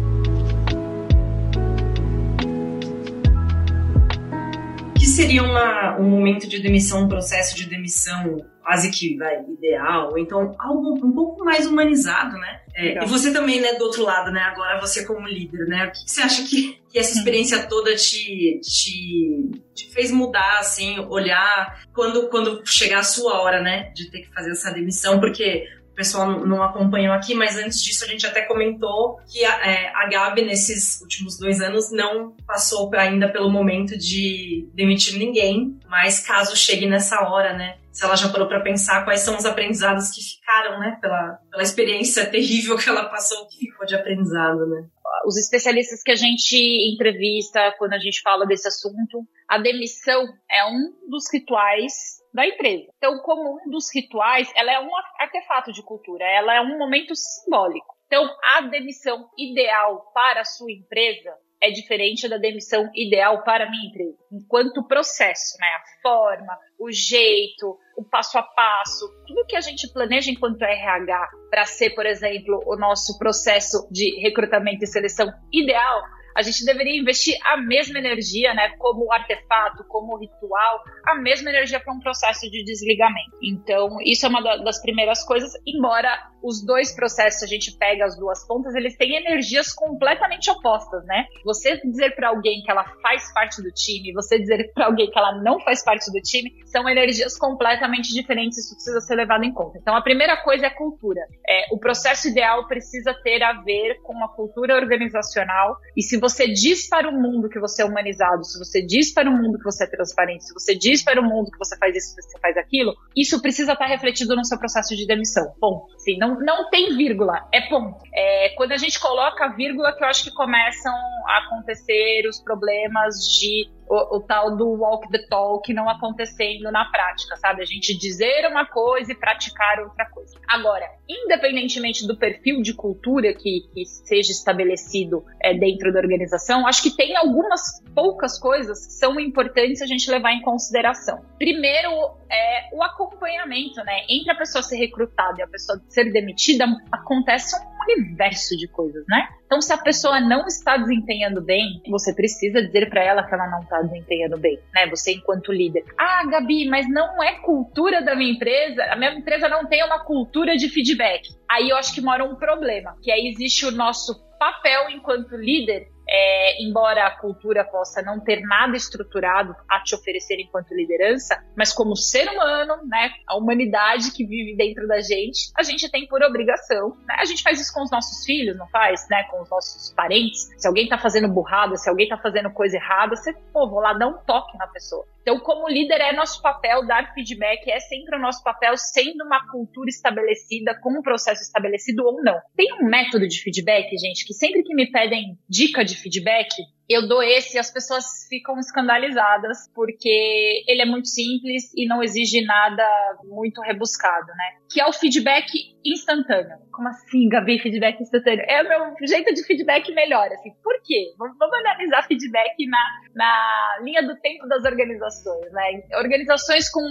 [5.20, 10.56] Seria uma, um momento de demissão, um processo de demissão quase que vai, ideal, então
[10.58, 12.62] algo um pouco mais humanizado, né?
[12.74, 14.42] É, e você também, né, do outro lado, né?
[14.42, 15.88] Agora você como líder, né?
[15.88, 20.60] O que, que você acha que, que essa experiência toda te, te, te, fez mudar,
[20.60, 23.92] assim, olhar quando, quando chegar a sua hora, né?
[23.94, 25.68] De ter que fazer essa demissão, porque
[26.00, 30.08] pessoal não acompanhou aqui, mas antes disso a gente até comentou que a, é, a
[30.08, 36.56] Gabi, nesses últimos dois anos, não passou ainda pelo momento de demitir ninguém, mas caso
[36.56, 37.76] chegue nessa hora, né?
[37.92, 41.64] se ela já parou para pensar quais são os aprendizados que ficaram, né, pela, pela
[41.64, 44.88] experiência terrível que ela passou, que ficou de aprendizado, né.
[45.26, 46.56] Os especialistas que a gente
[46.94, 52.92] entrevista quando a gente fala desse assunto, a demissão é um dos rituais da empresa.
[52.98, 54.90] Então, como um dos rituais, ela é um
[55.20, 57.96] artefato de cultura, ela é um momento simbólico.
[58.08, 63.70] Então, a demissão ideal para a sua empresa é diferente da demissão ideal para a
[63.70, 64.18] minha empresa.
[64.32, 65.68] Enquanto processo, né?
[65.68, 71.30] A forma, o jeito, o passo a passo, tudo que a gente planeja enquanto RH
[71.50, 76.02] para ser, por exemplo, o nosso processo de recrutamento e seleção ideal,
[76.36, 81.80] a gente deveria investir a mesma energia, né, como artefato, como ritual, a mesma energia
[81.80, 83.38] para um processo de desligamento.
[83.42, 86.10] Então, isso é uma das primeiras coisas, embora
[86.42, 91.26] os dois processos, a gente pega as duas pontas, eles têm energias completamente opostas, né?
[91.44, 95.18] Você dizer para alguém que ela faz parte do time, você dizer para alguém que
[95.18, 99.54] ela não faz parte do time, são energias completamente diferentes, isso precisa ser levado em
[99.54, 99.78] conta.
[99.80, 101.22] Então, a primeira coisa é a cultura.
[101.48, 106.48] É, o processo ideal precisa ter a ver com a cultura organizacional, e se você
[106.48, 109.64] diz para o mundo que você é humanizado, se você diz para o mundo que
[109.64, 112.40] você é transparente, se você diz para o mundo que você faz isso, que você
[112.40, 115.54] faz aquilo, isso precisa estar refletido no seu processo de demissão.
[115.60, 115.88] Ponto.
[116.00, 117.98] Sim, não, não tem vírgula, é ponto.
[118.14, 120.94] É, quando a gente coloca vírgula que eu acho que começam
[121.28, 126.86] a acontecer os problemas de o, o, tal do walk the talk não acontecendo na
[126.86, 127.64] prática, sabe?
[127.64, 130.40] A gente dizer uma coisa e praticar outra coisa.
[130.48, 136.84] Agora, independentemente do perfil de cultura que, que seja estabelecido é, dentro da organização, acho
[136.84, 141.26] que tem algumas poucas coisas que são importantes a gente levar em consideração.
[141.40, 141.90] Primeiro,
[142.32, 144.02] é o acompanhamento, né?
[144.08, 149.04] Entre a pessoa ser recrutada e a pessoa ser demitida, acontece um universo de coisas,
[149.08, 149.28] né?
[149.50, 153.50] Então, se a pessoa não está desempenhando bem, você precisa dizer para ela que ela
[153.50, 154.88] não está desempenhando bem, né?
[154.92, 155.84] Você enquanto líder.
[155.98, 158.84] Ah, Gabi, mas não é cultura da minha empresa.
[158.84, 161.30] A minha empresa não tem uma cultura de feedback.
[161.50, 165.88] Aí eu acho que mora um problema, que aí existe o nosso papel enquanto líder
[166.10, 171.72] é, embora a cultura possa não ter nada estruturado a te oferecer enquanto liderança, mas
[171.72, 176.24] como ser humano, né, a humanidade que vive dentro da gente, a gente tem por
[176.24, 179.50] obrigação, né, a gente faz isso com os nossos filhos, não faz, né, com os
[179.50, 183.70] nossos parentes, se alguém tá fazendo burrada, se alguém tá fazendo coisa errada, você, pô,
[183.70, 185.06] vou lá dar um toque na pessoa.
[185.22, 189.46] Então, como líder, é nosso papel dar feedback, é sempre o nosso papel, sendo uma
[189.52, 192.36] cultura estabelecida, com um processo estabelecido ou não.
[192.56, 196.50] Tem um método de feedback, gente, que sempre que me pedem dica de feedback,
[196.90, 202.02] eu dou esse e as pessoas ficam escandalizadas porque ele é muito simples e não
[202.02, 202.84] exige nada
[203.26, 204.58] muito rebuscado, né?
[204.72, 205.46] Que é o feedback
[205.86, 206.58] instantâneo.
[206.72, 208.44] Como assim, Gabi, feedback instantâneo?
[208.48, 210.50] É o meu jeito de feedback melhor, assim.
[210.64, 211.14] Por quê?
[211.18, 212.80] Vamos analisar feedback na,
[213.14, 215.84] na linha do tempo das organizações, né?
[215.94, 216.82] Organizações com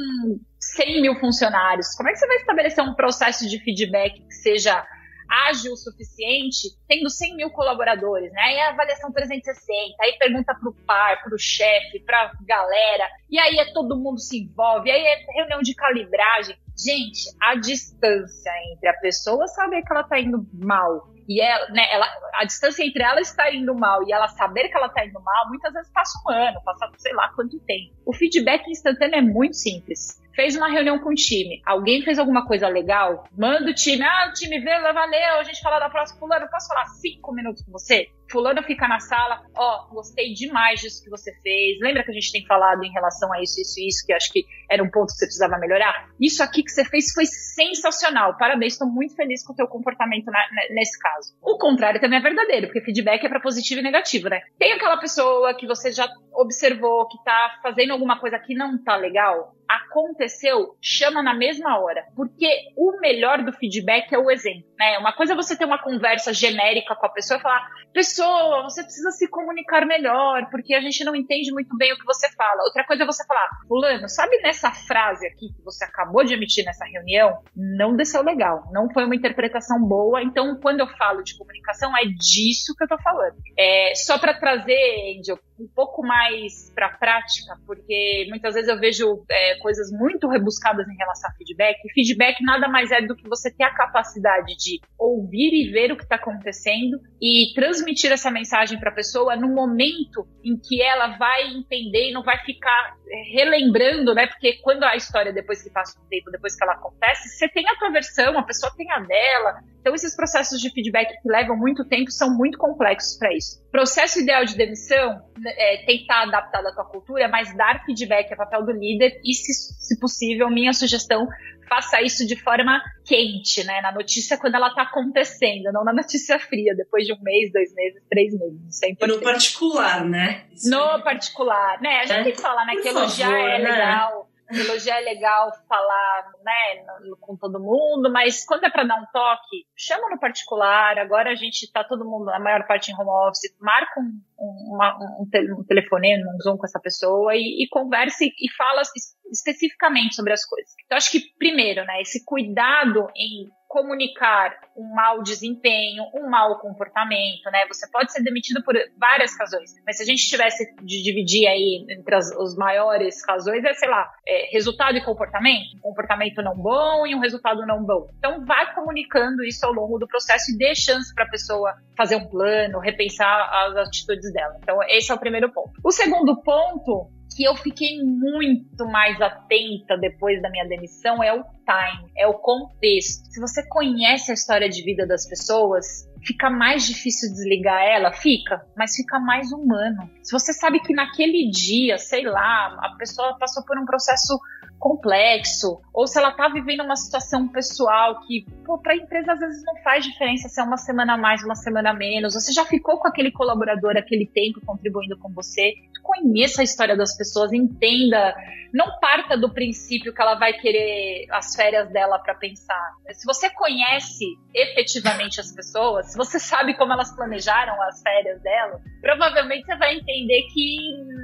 [0.61, 1.95] 100 mil funcionários.
[1.97, 4.87] Como é que você vai estabelecer um processo de feedback que seja
[5.29, 8.41] ágil o suficiente, tendo 100 mil colaboradores, né?
[8.41, 13.73] Aí a avaliação 360, aí pergunta pro par, pro chefe, pra galera, e aí é
[13.73, 16.57] todo mundo se envolve, aí é reunião de calibragem.
[16.77, 21.87] Gente, a distância entre a pessoa saber que ela tá indo mal e ela, né,
[21.93, 25.21] ela, a distância entre ela estar indo mal e ela saber que ela está indo
[25.21, 27.95] mal, muitas vezes passa um ano, passa sei lá quanto tempo.
[28.07, 32.47] O feedback instantâneo é muito simples fez uma reunião com o time, alguém fez alguma
[32.47, 36.21] coisa legal, manda o time, ah, o time veio, valeu, a gente fala da próxima,
[36.21, 38.07] fulano, posso falar cinco minutos com você?
[38.31, 41.79] Fulano fica na sala, ó, oh, gostei demais disso que você fez.
[41.81, 44.31] Lembra que a gente tem falado em relação a isso, isso e isso, que acho
[44.31, 46.09] que era um ponto que você precisava melhorar?
[46.21, 48.37] Isso aqui que você fez foi sensacional.
[48.37, 51.18] Parabéns, estou muito feliz com o teu comportamento na, nesse caso.
[51.43, 54.41] O contrário também é verdadeiro, porque feedback é para positivo e negativo, né?
[54.59, 58.97] Tem aquela pessoa que você já observou que tá fazendo alguma coisa que não tá
[58.97, 62.05] legal, aconteceu, chama na mesma hora.
[62.17, 64.99] Porque o melhor do feedback é o exemplo, né?
[64.99, 68.83] Uma coisa é você ter uma conversa genérica com a pessoa e falar, pessoa, você
[68.83, 72.63] precisa se comunicar melhor, porque a gente não entende muito bem o que você fala.
[72.65, 76.65] Outra coisa é você falar, fulano, sabe nessa frase aqui que você acabou de emitir
[76.65, 77.43] nessa reunião?
[77.55, 82.05] Não desceu legal, não foi uma interpretação boa, então quando eu falo de comunicação, é
[82.05, 83.37] disso que eu tô falando.
[83.59, 88.79] É, só para trazer, Angel, um pouco mais para a prática, porque muitas vezes eu
[88.79, 91.77] vejo é, coisas muito rebuscadas em relação a feedback.
[91.85, 95.93] E feedback nada mais é do que você ter a capacidade de ouvir e ver
[95.93, 100.83] o que está acontecendo e transmitir essa mensagem para a pessoa no momento em que
[100.83, 104.27] ela vai entender e não vai ficar é, relembrando, né?
[104.27, 107.69] Porque quando a história, depois que passa um tempo, depois que ela acontece, você tem
[107.69, 109.61] a tua versão, a pessoa tem a dela.
[109.81, 113.63] Então, esses processos de feedback que levam muito tempo são muito complexos para isso.
[113.71, 118.33] Processo ideal de demissão é, tem que estar adaptado à tua cultura, mas dar feedback
[118.33, 121.27] é papel do líder e, se, se possível, minha sugestão,
[121.69, 123.81] faça isso de forma quente, né?
[123.81, 127.73] Na notícia quando ela está acontecendo, não na notícia fria, depois de um mês, dois
[127.75, 128.61] meses, três meses.
[128.69, 129.19] Isso é importante.
[129.19, 130.47] No particular, né?
[130.53, 131.03] Isso no é...
[131.03, 132.01] particular, né?
[132.01, 132.35] A gente é.
[132.35, 132.73] falar, né?
[132.73, 134.11] Por que elogiar favor, é né?
[134.51, 136.85] Elogiar é legal falar, né,
[137.21, 140.99] com todo mundo, mas quando é para dar um toque, chama no particular.
[140.99, 145.59] Agora a gente tá todo mundo, a maior parte em home office, marca um, um,
[145.59, 148.83] um telefonema, um Zoom com essa pessoa e, e converse e fala
[149.31, 150.75] especificamente sobre as coisas.
[150.85, 157.51] Então acho que primeiro, né, esse cuidado em comunicar um mau desempenho, um mau comportamento,
[157.53, 157.67] né?
[157.69, 161.85] Você pode ser demitido por várias razões, mas se a gente tivesse de dividir aí
[161.91, 166.57] entre as, os maiores razões, é, sei lá, é, resultado e comportamento, um comportamento não
[166.57, 168.09] bom e um resultado não bom.
[168.19, 172.17] Então, vai comunicando isso ao longo do processo e dê chance para a pessoa fazer
[172.17, 174.57] um plano, repensar as atitudes dela.
[174.63, 175.73] Então, esse é o primeiro ponto.
[175.85, 181.45] O segundo ponto que eu fiquei muito mais atenta depois da minha demissão é o
[181.45, 183.31] time, é o contexto.
[183.31, 188.13] Se você conhece a história de vida das pessoas, fica mais difícil desligar ela?
[188.13, 190.11] Fica, mas fica mais humano.
[190.23, 194.39] Se você sabe que naquele dia, sei lá, a pessoa passou por um processo
[194.79, 199.65] complexo, ou se ela tá vivendo uma situação pessoal que, pô, pra empresa às vezes
[199.65, 202.65] não faz diferença se é uma semana a mais, uma semana a menos, você já
[202.65, 205.73] ficou com aquele colaborador aquele tempo contribuindo com você,
[206.03, 208.35] conheça a história das pessoas, entenda,
[208.73, 212.95] não parta do princípio que ela vai querer as férias dela para pensar.
[213.13, 214.25] Se você conhece
[214.55, 220.43] efetivamente as pessoas, você sabe como elas planejaram as férias dela, provavelmente você vai entender
[220.53, 220.77] que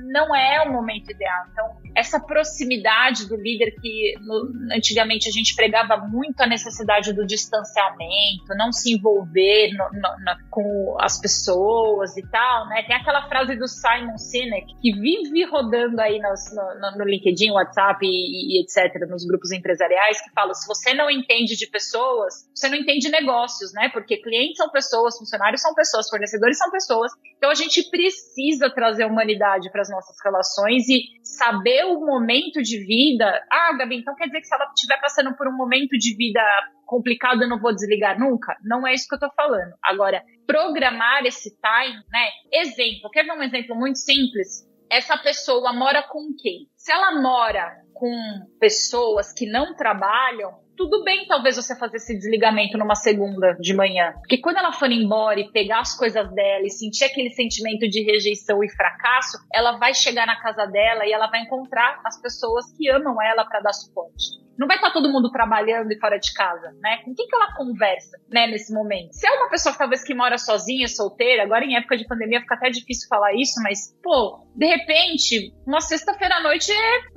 [0.06, 1.44] não é o momento ideal.
[1.50, 7.26] Então, essa proximidade do líder que no, antigamente a gente pregava muito a necessidade do
[7.26, 12.84] distanciamento, não se envolver no, no, com as pessoas e tal, né?
[12.86, 18.62] Tem aquela frase do Simon Sinek que vive rodando aí no, LinkedIn, WhatsApp e, e,
[18.62, 23.08] etc., nos grupos empresariais, que fala: se você não entende de pessoas, você não entende
[23.08, 23.88] negócios, né?
[23.92, 27.12] Porque clientes são pessoas, funcionários são pessoas, fornecedores são pessoas.
[27.38, 32.78] Então a gente precisa trazer humanidade para as nossas relações e saber o momento de
[32.84, 33.24] vida.
[33.50, 36.42] Ah, Gabi, então quer dizer que se ela estiver passando por um momento de vida
[36.84, 38.56] complicado, eu não vou desligar nunca?
[38.62, 39.72] Não é isso que eu tô falando.
[39.82, 42.28] Agora, programar esse time, né?
[42.52, 44.68] Exemplo, quer ver um exemplo muito simples?
[44.90, 46.68] Essa pessoa mora com quem?
[46.84, 48.12] Se ela mora com
[48.60, 54.12] pessoas que não trabalham, tudo bem talvez você fazer esse desligamento numa segunda de manhã.
[54.18, 58.02] Porque quando ela for embora e pegar as coisas dela e sentir aquele sentimento de
[58.02, 62.70] rejeição e fracasso, ela vai chegar na casa dela e ela vai encontrar as pessoas
[62.76, 64.44] que amam ela para dar suporte.
[64.58, 66.98] Não vai estar todo mundo trabalhando e fora de casa, né?
[67.04, 69.12] Com quem que ela conversa, né, nesse momento?
[69.12, 72.54] Se é uma pessoa talvez que mora sozinha, solteira, agora em época de pandemia fica
[72.54, 76.72] até difícil falar isso, mas, pô, de repente, uma sexta-feira à noite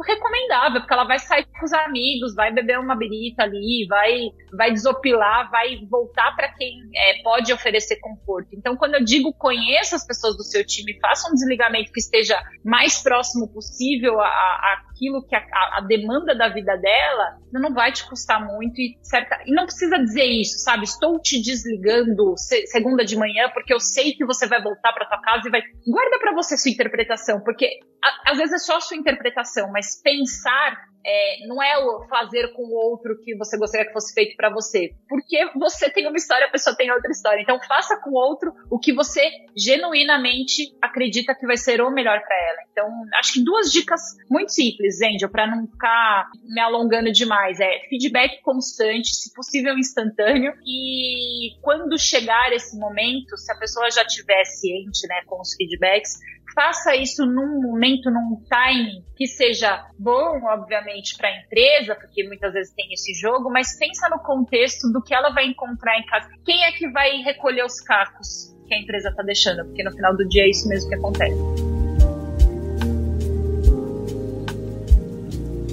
[0.05, 4.71] recomendável, porque ela vai sair com os amigos, vai beber uma birita ali, vai, vai
[4.71, 8.49] desopilar, vai voltar para quem é, pode oferecer conforto.
[8.53, 12.39] Então, quando eu digo conheça as pessoas do seu time, faça um desligamento que esteja
[12.63, 15.41] mais próximo possível a, a aquilo que a,
[15.77, 19.97] a, demanda da vida dela, não vai te custar muito e certa e não precisa
[19.99, 20.83] dizer isso, sabe?
[20.83, 25.21] Estou te desligando segunda de manhã porque eu sei que você vai voltar para tua
[25.21, 28.97] casa e vai guarda para você sua interpretação, porque a, às vezes é só sua
[28.97, 30.75] interpretação, mas pensar
[31.05, 34.49] é, não é o fazer com o outro que você gostaria que fosse feito para
[34.49, 34.89] você.
[35.07, 37.41] Porque você tem uma história, a pessoa tem outra história.
[37.41, 39.21] Então faça com o outro o que você
[39.55, 42.66] genuinamente acredita que vai ser o melhor para ela.
[42.77, 43.99] Então, acho que duas dicas
[44.29, 47.59] muito simples, Angel, para não ficar me alongando demais.
[47.59, 50.53] É feedback constante, se possível instantâneo.
[50.63, 56.19] E quando chegar esse momento, se a pessoa já estiver ciente né, com os feedbacks,
[56.53, 62.53] faça isso num momento, num timing que seja bom, obviamente, para a empresa, porque muitas
[62.53, 66.29] vezes tem esse jogo, mas pensa no contexto do que ela vai encontrar em casa.
[66.45, 69.65] Quem é que vai recolher os cacos que a empresa está deixando?
[69.65, 71.76] Porque no final do dia é isso mesmo que acontece.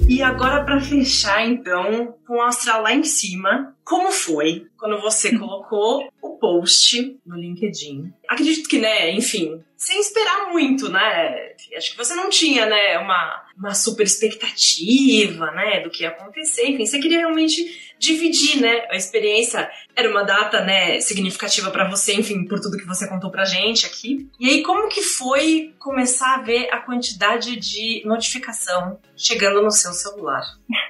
[0.07, 5.35] E agora, para fechar, então, com o astral lá em cima, como foi quando você
[5.37, 8.13] colocou o post no LinkedIn?
[8.29, 11.53] Acredito que, né, enfim, sem esperar muito, né?
[11.75, 16.67] Acho que você não tinha, né, uma, uma super expectativa, né, do que ia acontecer.
[16.67, 19.69] Enfim, você queria realmente dividir, né, a experiência.
[19.95, 23.85] Era uma data, né, significativa para você, enfim, por tudo que você contou pra gente
[23.85, 24.29] aqui.
[24.39, 29.93] E aí, como que foi começar a ver a quantidade de notificação chegando no seu
[29.93, 30.43] celular?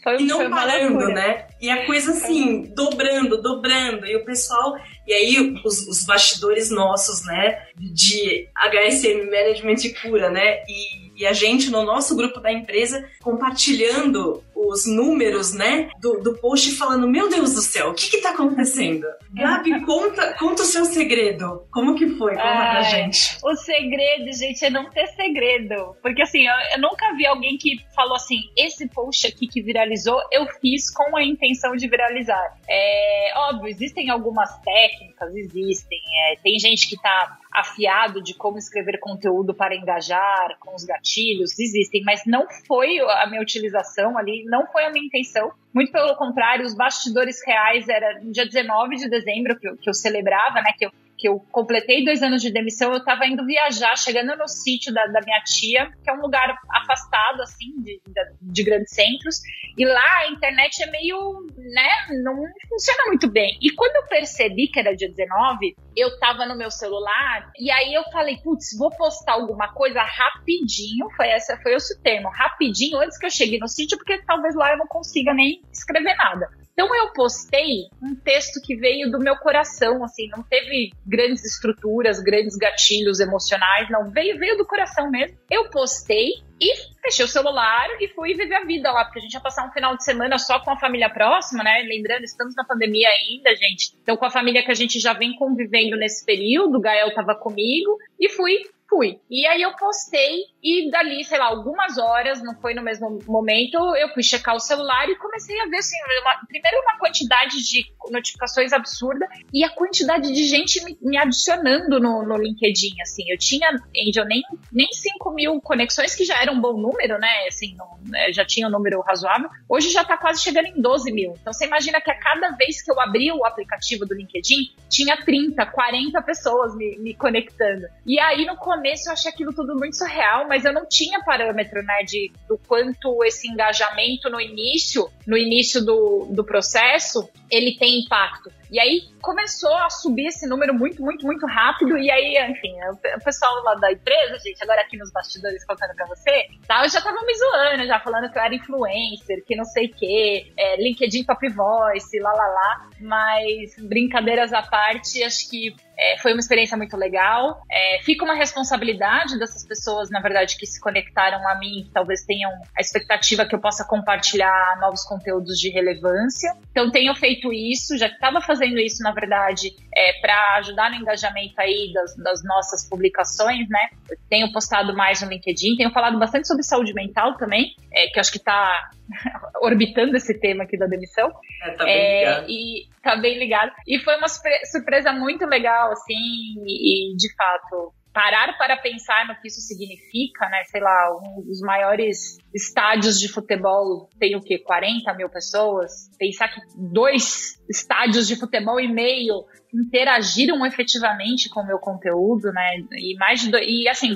[0.03, 1.47] Foi, e não parando, né?
[1.63, 4.05] E a coisa assim, dobrando, dobrando.
[4.05, 4.77] E o pessoal.
[5.07, 7.67] E aí, os, os bastidores nossos, né?
[7.77, 10.65] De HSM Management cura, né?
[10.69, 16.39] E e a gente no nosso grupo da empresa compartilhando os números, né, do, do
[16.39, 19.07] post falando, meu Deus do céu, o que que tá acontecendo?
[19.33, 21.65] Gabi, conta, conta o seu segredo.
[21.71, 22.33] Como que foi?
[22.33, 23.39] Conta Ai, pra gente.
[23.43, 25.97] O segredo, gente, é não ter segredo.
[26.01, 30.21] Porque assim, eu, eu nunca vi alguém que falou assim, esse post aqui que viralizou,
[30.31, 32.57] eu fiz com a intenção de viralizar.
[32.69, 36.01] É óbvio, existem algumas técnicas, existem.
[36.27, 41.59] É, tem gente que tá afiado de como escrever conteúdo para engajar com os gatilhos,
[41.59, 45.53] existem, mas não foi a minha utilização ali, não foi a minha intenção.
[45.73, 49.89] Muito pelo contrário, os bastidores reais era no dia 19 de dezembro que eu, que
[49.89, 50.73] eu celebrava, né?
[50.79, 50.93] Que eu
[51.23, 55.07] que eu completei dois anos de demissão, eu estava indo viajar, chegando no sítio da,
[55.07, 59.37] da, minha tia, que é um lugar afastado, assim, de, de, de, grandes centros,
[59.79, 61.89] e lá a internet é meio, né,
[62.25, 62.35] não
[62.69, 63.57] funciona muito bem.
[63.63, 67.95] E quando eu percebi que era dia 19, eu estava no meu celular, e aí
[67.95, 72.99] eu falei, putz, vou postar alguma coisa rapidinho, foi essa, foi esse o termo, rapidinho,
[72.99, 76.49] antes que eu chegue no sítio, porque talvez lá eu não consiga nem escrever nada.
[76.73, 82.21] Então eu postei um texto que veio do meu coração, assim, não teve grandes estruturas,
[82.21, 85.37] grandes gatilhos emocionais, não, veio, veio do coração mesmo.
[85.51, 89.35] Eu postei e fechei o celular e fui viver a vida lá, porque a gente
[89.35, 91.83] ia passar um final de semana só com a família próxima, né?
[91.83, 93.95] Lembrando, estamos na pandemia ainda, gente.
[94.01, 97.35] Então, com a família que a gente já vem convivendo nesse período, o Gael tava
[97.35, 99.19] comigo, e fui fui.
[99.31, 103.77] E aí eu postei e dali, sei lá, algumas horas, não foi no mesmo momento,
[103.97, 107.87] eu fui checar o celular e comecei a ver, assim, uma, primeiro uma quantidade de
[108.11, 113.25] notificações absurda e a quantidade de gente me, me adicionando no, no, LinkedIn, assim.
[113.29, 113.71] Eu tinha,
[114.07, 117.47] Angel, nem, nem 5 mil conexões, que já era um bom número, né?
[117.49, 119.49] Assim, não, né, já tinha um número razoável.
[119.69, 121.35] Hoje já tá quase chegando em 12 mil.
[121.41, 125.17] Então você imagina que a cada vez que eu abria o aplicativo do LinkedIn, tinha
[125.17, 127.87] 30, 40 pessoas me, me conectando.
[128.07, 131.23] E aí no começo começo eu achei aquilo tudo muito surreal, mas eu não tinha
[131.23, 137.77] parâmetro, né, de, do quanto esse engajamento no início, no início do, do processo, ele
[137.79, 138.51] tem impacto.
[138.73, 141.99] E aí começou a subir esse número muito, muito, muito rápido.
[141.99, 142.73] E aí, enfim,
[143.15, 146.89] o pessoal lá da empresa, gente, agora aqui nos bastidores contando pra você, tá, eu
[146.89, 150.53] já tava me zoando, já falando que eu era influencer, que não sei o quê,
[150.57, 152.89] é, LinkedIn Top Voice, lá, lá, lá.
[152.99, 157.63] Mas, brincadeiras à parte, acho que é, foi uma experiência muito legal.
[157.71, 162.25] É, fica uma responsabilidade dessas pessoas, na verdade, que se conectaram a mim, que talvez
[162.25, 166.53] tenham a expectativa que eu possa compartilhar novos conteúdos de relevância.
[166.71, 171.55] Então, tenho feito isso, já estava fazendo isso, na verdade, é, para ajudar no engajamento
[171.59, 173.89] aí das, das, nossas publicações, né?
[174.11, 178.19] Eu tenho postado mais no LinkedIn, tenho falado bastante sobre saúde mental também, é, que
[178.19, 178.91] acho que está
[179.61, 181.31] orbitando esse tema aqui da demissão.
[181.63, 182.47] É, tá bem é, ligado.
[182.49, 183.73] E tá bem ligado.
[183.87, 189.49] E foi uma surpresa muito legal, assim, e, de fato, parar para pensar no que
[189.49, 190.63] isso significa, né?
[190.65, 194.59] Sei lá, um dos maiores estádios de futebol tem o quê?
[194.59, 196.11] 40 mil pessoas?
[196.19, 202.77] Pensar que dois estádios de futebol e meio interagiram efetivamente com o meu conteúdo, né?
[202.93, 204.15] E mais de e assim,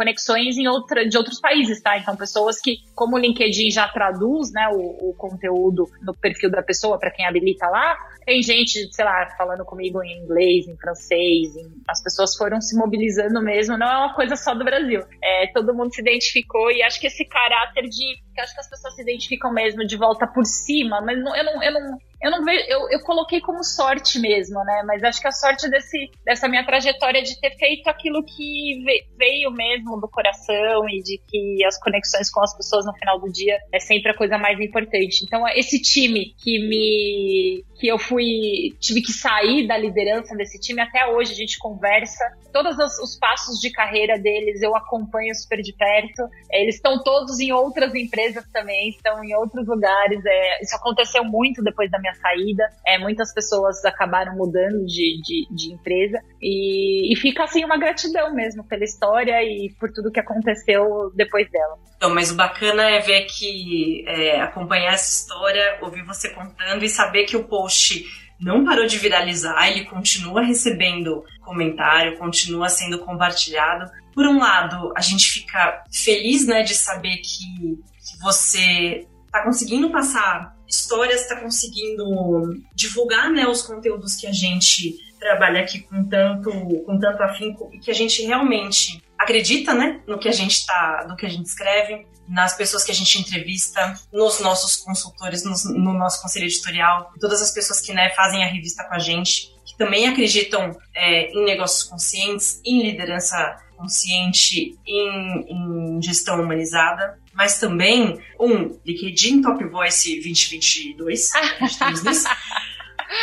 [0.00, 1.98] conexões em outra, de outros países, tá?
[1.98, 6.62] Então, pessoas que, como o LinkedIn já traduz, né, o, o conteúdo no perfil da
[6.62, 11.54] pessoa para quem habilita lá, tem gente, sei lá, falando comigo em inglês, em francês,
[11.54, 11.70] em...
[11.86, 15.02] as pessoas foram se mobilizando mesmo, não é uma coisa só do Brasil.
[15.22, 18.94] É, todo mundo se identificou e acho que esse caráter de, acho que as pessoas
[18.94, 22.44] se identificam mesmo de volta por cima, mas não, eu não, eu não eu não
[22.44, 24.82] vejo, eu, eu coloquei como sorte mesmo, né?
[24.86, 28.84] Mas acho que a sorte desse, dessa minha trajetória de ter feito aquilo que
[29.16, 33.32] veio mesmo do coração e de que as conexões com as pessoas no final do
[33.32, 35.24] dia é sempre a coisa mais importante.
[35.24, 40.82] Então, esse time que me que eu fui tive que sair da liderança desse time
[40.82, 45.62] até hoje a gente conversa todos os, os passos de carreira deles eu acompanho super
[45.62, 50.76] de perto eles estão todos em outras empresas também estão em outros lugares é, isso
[50.76, 52.64] aconteceu muito depois da minha saída.
[52.86, 56.20] É, muitas pessoas acabaram mudando de, de, de empresa.
[56.40, 61.50] E, e, fica assim uma gratidão mesmo pela história e por tudo que aconteceu depois
[61.50, 61.78] dela.
[61.96, 66.88] Então mas o bacana é ver que é, acompanhar essa história ouvir você contando e
[66.88, 68.04] saber que o post
[68.40, 73.90] não parou de viralizar, ele continua recebendo comentário, continua sendo compartilhado.
[74.14, 79.90] Por um lado, a gente fica feliz né, de saber que, que você está conseguindo
[79.90, 86.50] passar histórias, está conseguindo divulgar né, os conteúdos que a gente trabalha aqui com tanto,
[86.86, 91.04] com tanto afinco e que a gente realmente acredita, né, no que a gente tá,
[91.08, 95.52] no que a gente escreve, nas pessoas que a gente entrevista, nos nossos consultores, no,
[95.74, 99.52] no nosso conselho editorial, todas as pessoas que né, fazem a revista com a gente,
[99.66, 107.58] que também acreditam é, em negócios conscientes, em liderança consciente, em, em gestão humanizada mas
[107.58, 111.30] também um LinkedIn Top Voice 2022.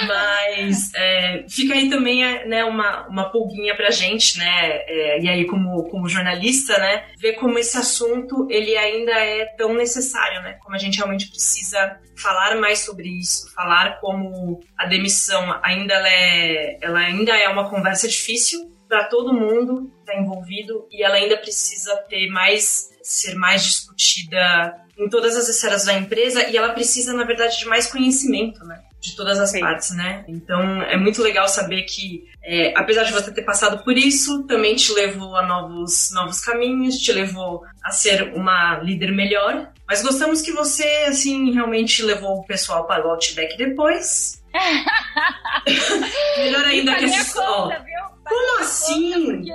[0.05, 4.81] Mas é, fica aí também né, uma, uma pulguinha pra gente, né?
[4.85, 7.05] É, e aí, como, como jornalista, né?
[7.17, 10.57] Ver como esse assunto ele ainda é tão necessário, né?
[10.61, 16.77] Como a gente realmente precisa falar mais sobre isso, falar como a demissão ainda é,
[16.81, 21.37] ela ainda é uma conversa difícil para todo mundo que está envolvido e ela ainda
[21.37, 27.13] precisa ter mais ser mais discutida em todas as esferas da empresa e ela precisa,
[27.13, 28.81] na verdade, de mais conhecimento, né?
[28.99, 29.61] De todas as Sim.
[29.61, 30.25] partes, né?
[30.27, 34.75] Então é muito legal saber que, é, apesar de você ter passado por isso, também
[34.75, 39.71] te levou a novos, novos caminhos, te levou a ser uma líder melhor.
[39.87, 44.43] Mas gostamos que você, assim, realmente levou o pessoal para o Outback depois.
[46.37, 47.35] melhor ainda que esse.
[47.35, 48.17] Conta, viu?
[48.27, 49.25] Como assim?
[49.25, 49.53] Porque,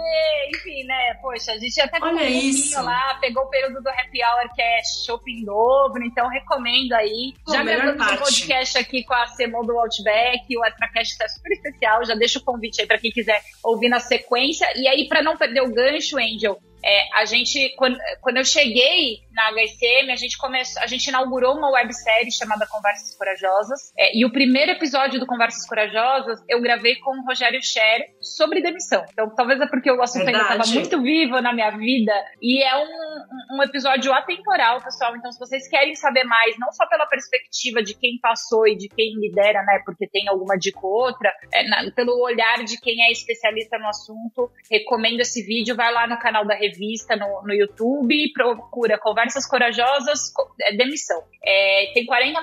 [0.54, 1.14] enfim, né?
[1.20, 4.62] Poxa, a gente até ficou um pouquinho lá, pegou o período do happy hour que
[4.62, 7.34] é shopping dobro, então recomendo aí.
[7.44, 11.52] Pô, já gravamos um podcast aqui com a Semon do Outback, o Atracast tá super
[11.52, 14.66] especial, já deixa o convite aí para quem quiser ouvir na sequência.
[14.76, 19.20] E aí, para não perder o gancho, Angel, é, a gente, quando, quando eu cheguei
[19.32, 23.92] na HSM, a gente começou, a gente inaugurou uma websérie chamada Conversas Corajosas.
[23.96, 28.60] É, e o primeiro episódio do Conversas Corajosas eu gravei com o Rogério Scher sobre
[28.60, 29.04] demissão.
[29.12, 30.52] Então, talvez é porque o assunto Verdade.
[30.52, 32.12] ainda estava muito vivo na minha vida.
[32.40, 33.11] E é um,
[33.50, 35.16] um episódio atemporal, pessoal.
[35.16, 38.88] Então, se vocês querem saber mais, não só pela perspectiva de quem passou e de
[38.88, 39.82] quem lidera, né?
[39.84, 43.88] Porque tem alguma dica ou outra, é, na, pelo olhar de quem é especialista no
[43.88, 45.76] assunto, recomendo esse vídeo.
[45.76, 51.22] Vai lá no canal da revista no, no YouTube, procura Conversas Corajosas, é, Demissão.
[51.44, 52.40] É, tem 40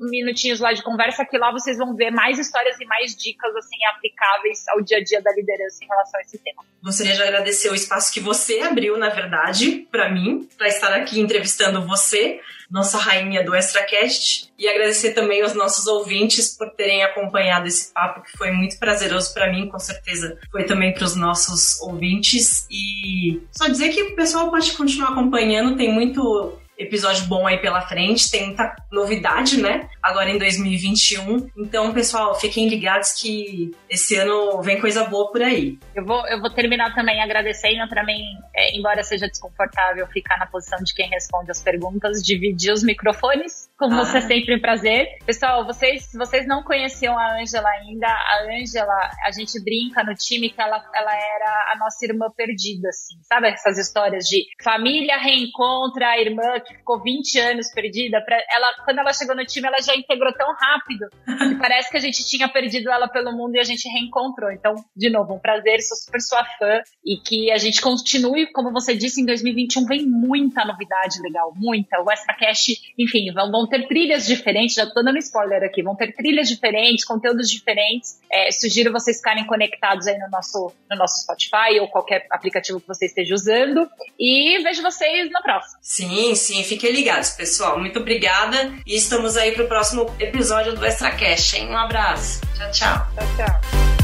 [0.00, 3.76] minutinhos lá de conversa que lá vocês vão ver mais histórias e mais dicas assim
[3.86, 6.64] aplicáveis ao dia a dia da liderança em relação a esse tema.
[6.82, 11.20] Gostaria de agradecer o espaço que você abriu, na verdade, para mim, para estar aqui
[11.20, 12.40] entrevistando você
[12.70, 18.22] nossa rainha do ExtraCast, e agradecer também aos nossos ouvintes por terem acompanhado esse papo,
[18.22, 22.66] que foi muito prazeroso para mim, com certeza foi também para os nossos ouvintes.
[22.70, 27.82] E só dizer que o pessoal pode continuar acompanhando, tem muito episódio bom aí pela
[27.82, 29.88] frente, tem muita novidade, né?
[30.02, 31.50] Agora em 2021.
[31.56, 35.78] Então, pessoal, fiquem ligados que esse ano vem coisa boa por aí.
[35.94, 38.22] Eu vou, eu vou terminar também agradecendo para mim,
[38.54, 43.69] é, embora seja desconfortável ficar na posição de quem responde as perguntas, dividir os microfones.
[43.80, 44.04] Com ah.
[44.04, 45.08] você sempre um prazer.
[45.24, 50.14] Pessoal, vocês, se vocês não conheciam a Ângela ainda, a Ângela, a gente brinca no
[50.14, 53.16] time que ela, ela era a nossa irmã perdida, assim.
[53.22, 58.20] Sabe essas histórias de família reencontra a irmã que ficou 20 anos perdida?
[58.22, 61.06] Pra, ela, quando ela chegou no time, ela já integrou tão rápido
[61.48, 64.50] que parece que a gente tinha perdido ela pelo mundo e a gente reencontrou.
[64.50, 68.72] Então, de novo, um prazer, sou super sua fã e que a gente continue, como
[68.72, 72.02] você disse, em 2021 vem muita novidade legal, muita.
[72.02, 76.12] O Extra Cash, enfim, vão ter trilhas diferentes, já tô dando spoiler aqui, vão ter
[76.12, 78.20] trilhas diferentes, conteúdos diferentes.
[78.30, 82.88] É, sugiro vocês ficarem conectados aí no nosso, no nosso Spotify ou qualquer aplicativo que
[82.88, 83.88] você esteja usando.
[84.18, 85.78] E vejo vocês na próxima.
[85.80, 87.78] Sim, sim, fiquem ligados, pessoal.
[87.78, 91.68] Muito obrigada e estamos aí pro próximo episódio do Extra Cash, hein?
[91.68, 92.40] Um abraço.
[92.56, 93.06] Tchau, tchau.
[93.14, 93.99] Tchau, tchau.